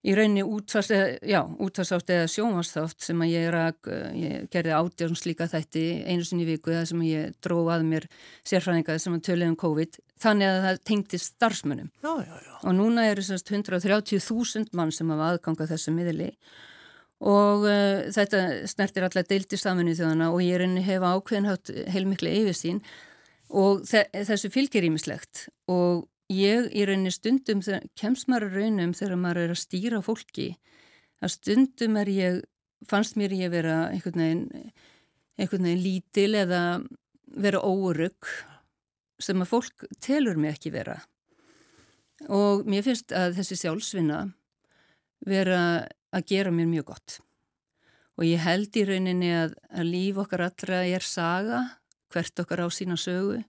í 0.00 0.14
rauninni 0.16 0.44
útvarsátt 0.46 2.12
eða 2.14 2.28
sjónvarsþátt 2.32 3.04
sem 3.04 3.20
að 3.20 3.32
ég 3.34 3.48
rak, 3.52 3.88
eh, 3.92 4.06
ég 4.16 4.46
gerði 4.52 4.72
átjárn 4.76 5.18
slíka 5.18 5.48
þætti 5.50 5.84
einu 6.08 6.24
sinni 6.24 6.46
viku 6.48 6.72
það 6.72 6.86
sem 6.88 7.02
ég 7.04 7.34
dróð 7.44 7.68
að 7.74 7.84
mér 7.90 8.06
sérfræðingaði 8.48 9.02
sem 9.04 9.18
að 9.18 9.26
töluði 9.28 9.50
um 9.50 9.58
COVID, 9.60 10.00
þannig 10.24 10.48
að 10.48 10.64
það 10.64 10.80
tengti 10.88 11.20
starfsmunum 11.20 11.90
já, 12.00 12.12
já, 12.24 12.36
já. 12.46 12.54
og 12.64 12.74
núna 12.78 13.06
eru 13.10 13.20
130.000 13.20 14.72
mann 14.72 14.92
sem 14.92 15.12
hafa 15.12 15.34
aðganga 15.34 15.68
þessu 15.68 15.92
miðli. 15.92 16.32
Og 17.20 17.66
uh, 17.68 18.08
þetta 18.08 18.64
snertir 18.64 19.04
allar 19.04 19.26
deilt 19.28 19.52
í 19.52 19.58
stafminni 19.60 19.92
þjóðana 19.92 20.30
og 20.32 20.40
ég 20.40 20.56
er 20.56 20.64
henni 20.64 20.80
hefa 20.80 21.12
ákveðinhátt 21.12 21.68
heilmiklega 21.92 22.46
yfirsýn. 22.46 22.80
Og 23.50 23.82
þessu 23.84 24.48
fylgir 24.48 24.86
ímislegt 24.86 25.50
og 25.68 26.06
ég 26.30 26.70
í 26.70 26.86
rauninni 26.86 27.12
stundum 27.14 27.60
kemst 27.98 28.28
maður 28.30 28.54
raunum 28.56 28.94
þegar 28.96 29.18
maður 29.20 29.42
er 29.44 29.54
að 29.54 29.62
stýra 29.64 30.00
fólki. 30.04 30.48
Að 31.20 31.34
stundum 31.34 31.98
er 32.00 32.10
ég 32.12 32.40
fannst 32.88 33.18
mér 33.20 33.34
ég 33.36 33.52
vera 33.52 33.90
einhvern 33.90 34.22
veginn, 34.22 34.72
einhvern 35.36 35.68
veginn 35.68 35.84
lítil 35.84 36.34
eða 36.38 36.62
vera 37.30 37.62
órygg 37.62 38.28
sem 39.20 39.42
að 39.42 39.50
fólk 39.50 39.86
telur 40.00 40.38
mig 40.40 40.56
ekki 40.56 40.72
vera. 40.74 40.96
Og 42.28 42.66
mér 42.68 42.84
finnst 42.84 43.12
að 43.16 43.36
þessi 43.38 43.58
sjálfsvinna 43.62 44.22
vera 45.28 45.60
að 46.14 46.26
gera 46.32 46.52
mér 46.52 46.68
mjög 46.70 46.90
gott. 46.92 47.20
Og 48.20 48.26
ég 48.28 48.42
held 48.44 48.76
í 48.76 48.84
rauninni 48.84 49.30
að, 49.32 49.54
að 49.72 49.88
líf 49.88 50.18
okkar 50.20 50.44
allra 50.48 50.82
er 50.84 51.04
saga 51.04 51.62
hvert 52.12 52.42
okkar 52.42 52.64
á 52.64 52.68
sína 52.72 52.98
sögu. 53.00 53.40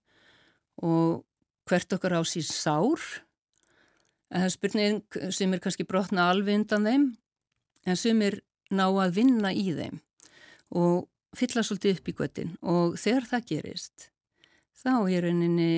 Og 0.81 1.23
hvert 1.69 1.93
okkar 1.95 2.17
á 2.17 2.21
sín 2.25 2.45
sár. 2.47 3.01
En 4.31 4.43
það 4.43 4.47
er 4.47 4.55
spurning 4.55 5.19
sem 5.35 5.53
er 5.53 5.61
kannski 5.63 5.87
brotna 5.87 6.29
alveg 6.31 6.61
undan 6.61 6.87
þeim 6.87 7.07
en 7.89 7.99
sem 7.99 8.21
er 8.23 8.39
ná 8.71 8.87
að 8.87 9.17
vinna 9.17 9.51
í 9.51 9.71
þeim 9.75 9.99
og 10.79 11.09
fylla 11.35 11.63
svolítið 11.65 11.97
upp 11.97 12.07
í 12.07 12.15
göttin 12.15 12.53
og 12.61 12.95
þegar 12.99 13.27
það 13.27 13.49
gerist 13.51 14.07
þá 14.81 14.93
er 15.11 15.27
rauninni 15.27 15.73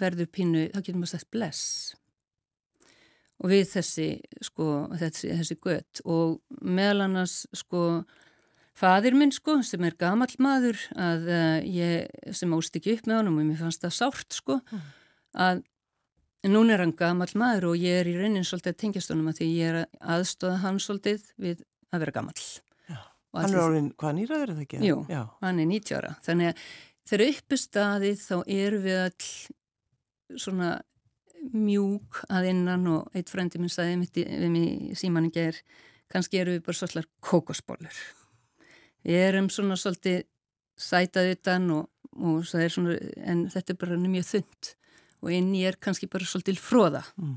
verður 0.00 0.30
pínu, 0.32 0.64
þá 0.72 0.80
getur 0.80 0.98
maður 0.98 1.12
sagt 1.12 1.30
bless. 1.30 1.62
Og 3.42 3.50
við 3.52 3.64
þessi 3.70 4.08
sko, 4.42 4.66
þessi, 4.98 5.30
þessi 5.38 5.56
gött 5.62 6.02
og 6.08 6.40
meðal 6.64 7.04
annars 7.06 7.44
sko 7.54 8.02
fadir 8.74 9.14
minn 9.14 9.34
sko 9.34 9.60
sem 9.66 9.84
er 9.86 9.94
gamall 9.98 10.32
maður 10.42 10.80
að 10.98 11.28
uh, 11.30 11.58
ég 11.62 12.34
sem 12.34 12.54
ást 12.56 12.78
ekki 12.78 12.96
upp 12.96 13.08
með 13.10 13.20
honum 13.20 13.40
og 13.42 13.48
mér 13.50 13.60
fannst 13.60 13.84
það 13.84 13.98
sárt 14.00 14.38
sko. 14.40 14.60
Mm 14.72 14.84
að 15.34 15.62
núna 16.48 16.74
er 16.74 16.84
hann 16.84 16.94
gammal 16.96 17.30
maður 17.40 17.70
og 17.72 17.80
ég 17.80 18.02
er 18.02 18.10
í 18.10 18.16
raunin 18.18 18.46
svolítið 18.46 18.74
að 18.74 18.80
tengjast 18.82 19.12
honum 19.12 19.30
að 19.32 19.40
því 19.40 19.50
ég 19.54 19.72
er 19.72 19.86
aðstóða 20.14 20.60
hann 20.64 20.80
svolítið 20.82 21.26
við 21.40 21.64
að 21.94 22.04
vera 22.04 22.16
gammal. 22.18 22.38
Hann 23.34 23.50
er 23.50 23.62
orðin, 23.64 23.86
hvað 23.98 24.12
nýraður 24.18 24.50
er 24.50 24.54
það 24.54 24.64
ekki? 24.64 24.80
Jú, 24.86 24.98
Já. 25.10 25.22
hann 25.42 25.60
er 25.60 25.66
90 25.70 25.96
ára. 25.98 26.10
Þannig 26.22 26.50
að 26.50 26.66
þegar 27.10 27.30
uppu 27.32 27.56
staðið 27.58 28.20
þá 28.22 28.36
eru 28.54 28.82
við 28.84 29.00
all 29.00 30.38
svona 30.44 30.68
mjúk 31.54 32.20
að 32.32 32.50
innan 32.52 32.86
og 32.92 33.16
eitt 33.16 33.32
frendi 33.32 33.60
minn 33.60 33.72
staðið 33.72 33.98
mitt 34.00 34.20
í, 34.22 34.24
við 34.28 34.52
mig 34.54 35.00
síman 35.00 35.26
ekki 35.28 35.48
er, 35.48 35.58
kannski 36.12 36.40
eru 36.40 36.54
við 36.54 36.62
bara 36.68 36.78
svolítið 36.78 37.10
kokosbólur. 37.26 37.98
Við 39.04 39.26
erum 39.26 39.50
svona 39.52 39.76
svolítið 39.80 40.22
sætað 40.80 41.34
utan 41.34 41.68
og, 41.74 41.90
og 42.14 42.54
er 42.56 42.72
svona, 42.72 42.96
en 43.26 43.44
þetta 43.52 43.74
er 43.74 43.82
bara 43.82 43.98
mjög 44.00 44.30
þund 44.30 44.72
og 45.24 45.32
inn 45.32 45.50
í 45.56 45.64
er 45.66 45.78
kannski 45.80 46.08
bara 46.10 46.26
svolítil 46.28 46.58
fróða 46.60 47.02
mm. 47.16 47.34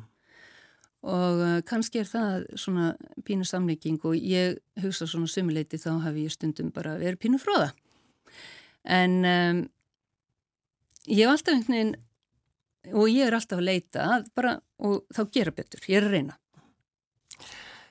og 1.08 1.43
uh, 1.43 1.56
kannski 1.67 2.02
er 2.04 2.10
það 2.10 2.47
svona 2.60 2.91
pínu 3.28 3.47
samleiking 3.47 4.00
og 4.08 4.17
ég 4.17 4.60
hugsa 4.84 5.08
svona 5.10 5.30
sumuleiti 5.32 5.80
þá 5.82 5.93
hafi 6.06 6.28
ég 6.28 6.36
stundum 6.36 6.73
bara 6.76 6.97
verið 7.00 7.21
pínu 7.23 7.41
fróða 7.41 7.71
en 8.84 9.17
um, 9.23 9.63
ég 11.08 11.23
hef 11.23 11.34
alltaf 11.34 11.56
einhvern 11.56 11.78
veginn 11.78 11.95
og 12.96 13.12
ég 13.12 13.27
er 13.27 13.35
alltaf 13.35 13.60
að 13.60 13.67
leita 13.67 14.08
bara, 14.38 14.58
og 14.79 15.04
þá 15.12 15.23
gera 15.33 15.52
betur, 15.52 15.83
ég 15.92 15.98
er 16.00 16.06
að 16.08 16.13
reyna. 16.13 16.38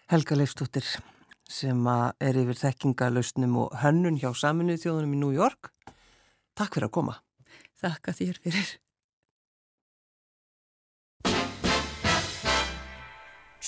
Helga 0.08 0.38
Leifstóttir 0.38 0.86
sem 1.52 1.88
er 1.90 2.38
yfir 2.40 2.56
þekkingalöstnum 2.62 3.58
og 3.60 3.74
hönnun 3.82 4.16
hjá 4.22 4.30
saminuð 4.34 4.80
þjóðunum 4.86 5.12
í 5.12 5.20
New 5.20 5.34
York 5.36 5.74
Takk 6.56 6.72
fyrir 6.72 6.88
að 6.88 6.94
koma. 6.96 7.18
Takk 7.82 8.08
að 8.08 8.20
þér 8.22 8.38
fyrir 8.46 8.68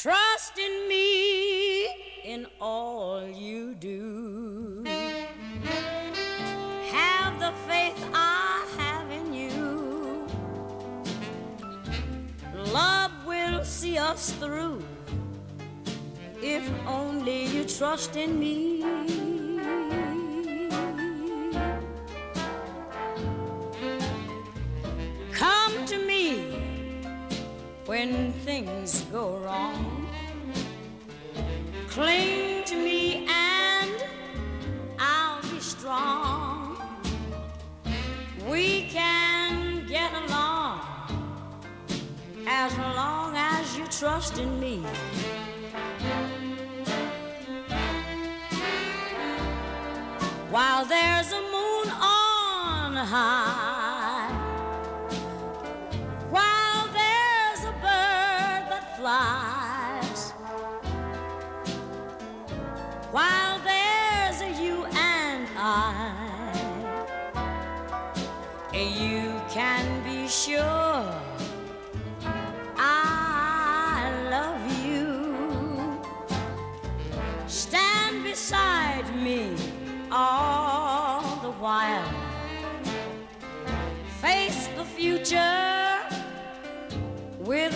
Trust 0.03 0.57
in 0.61 0.87
me 0.87 1.89
in 2.25 2.47
all 2.61 3.27
you 3.27 3.75
do. 3.75 4.85
Have 6.93 7.41
the 7.41 7.53
faith 7.67 7.99
I 8.15 8.65
have 8.79 9.11
in 9.11 9.35
you. 9.35 10.25
Love 12.73 13.11
will 13.27 13.65
see 13.65 13.99
us 13.99 14.31
through 14.35 14.85
if 16.41 16.63
only 16.87 17.47
you 17.47 17.65
trust 17.65 18.15
in 18.15 18.39
me. 18.39 19.18
When 27.89 28.31
things 28.45 29.01
go 29.11 29.39
wrong. 29.39 30.07
Cling 31.89 32.63
to 32.65 32.77
me 32.77 33.27
and 33.27 34.05
I'll 34.99 35.41
be 35.51 35.59
strong. 35.59 36.77
We 38.47 38.89
can 38.89 39.87
get 39.87 40.13
along 40.13 40.81
as 42.47 42.77
long 42.77 43.35
as 43.35 43.79
you 43.79 43.87
trust 43.87 44.37
in 44.37 44.61
me. 44.61 44.83
While 50.51 50.85
there's 50.85 51.33
a 51.33 51.41
moon 51.41 51.89
on 51.91 52.97
high 52.97 53.68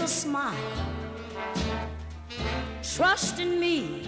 a 0.03 0.09
smile. 0.09 0.55
Trust 2.83 3.39
in 3.39 3.61
me, 3.61 4.03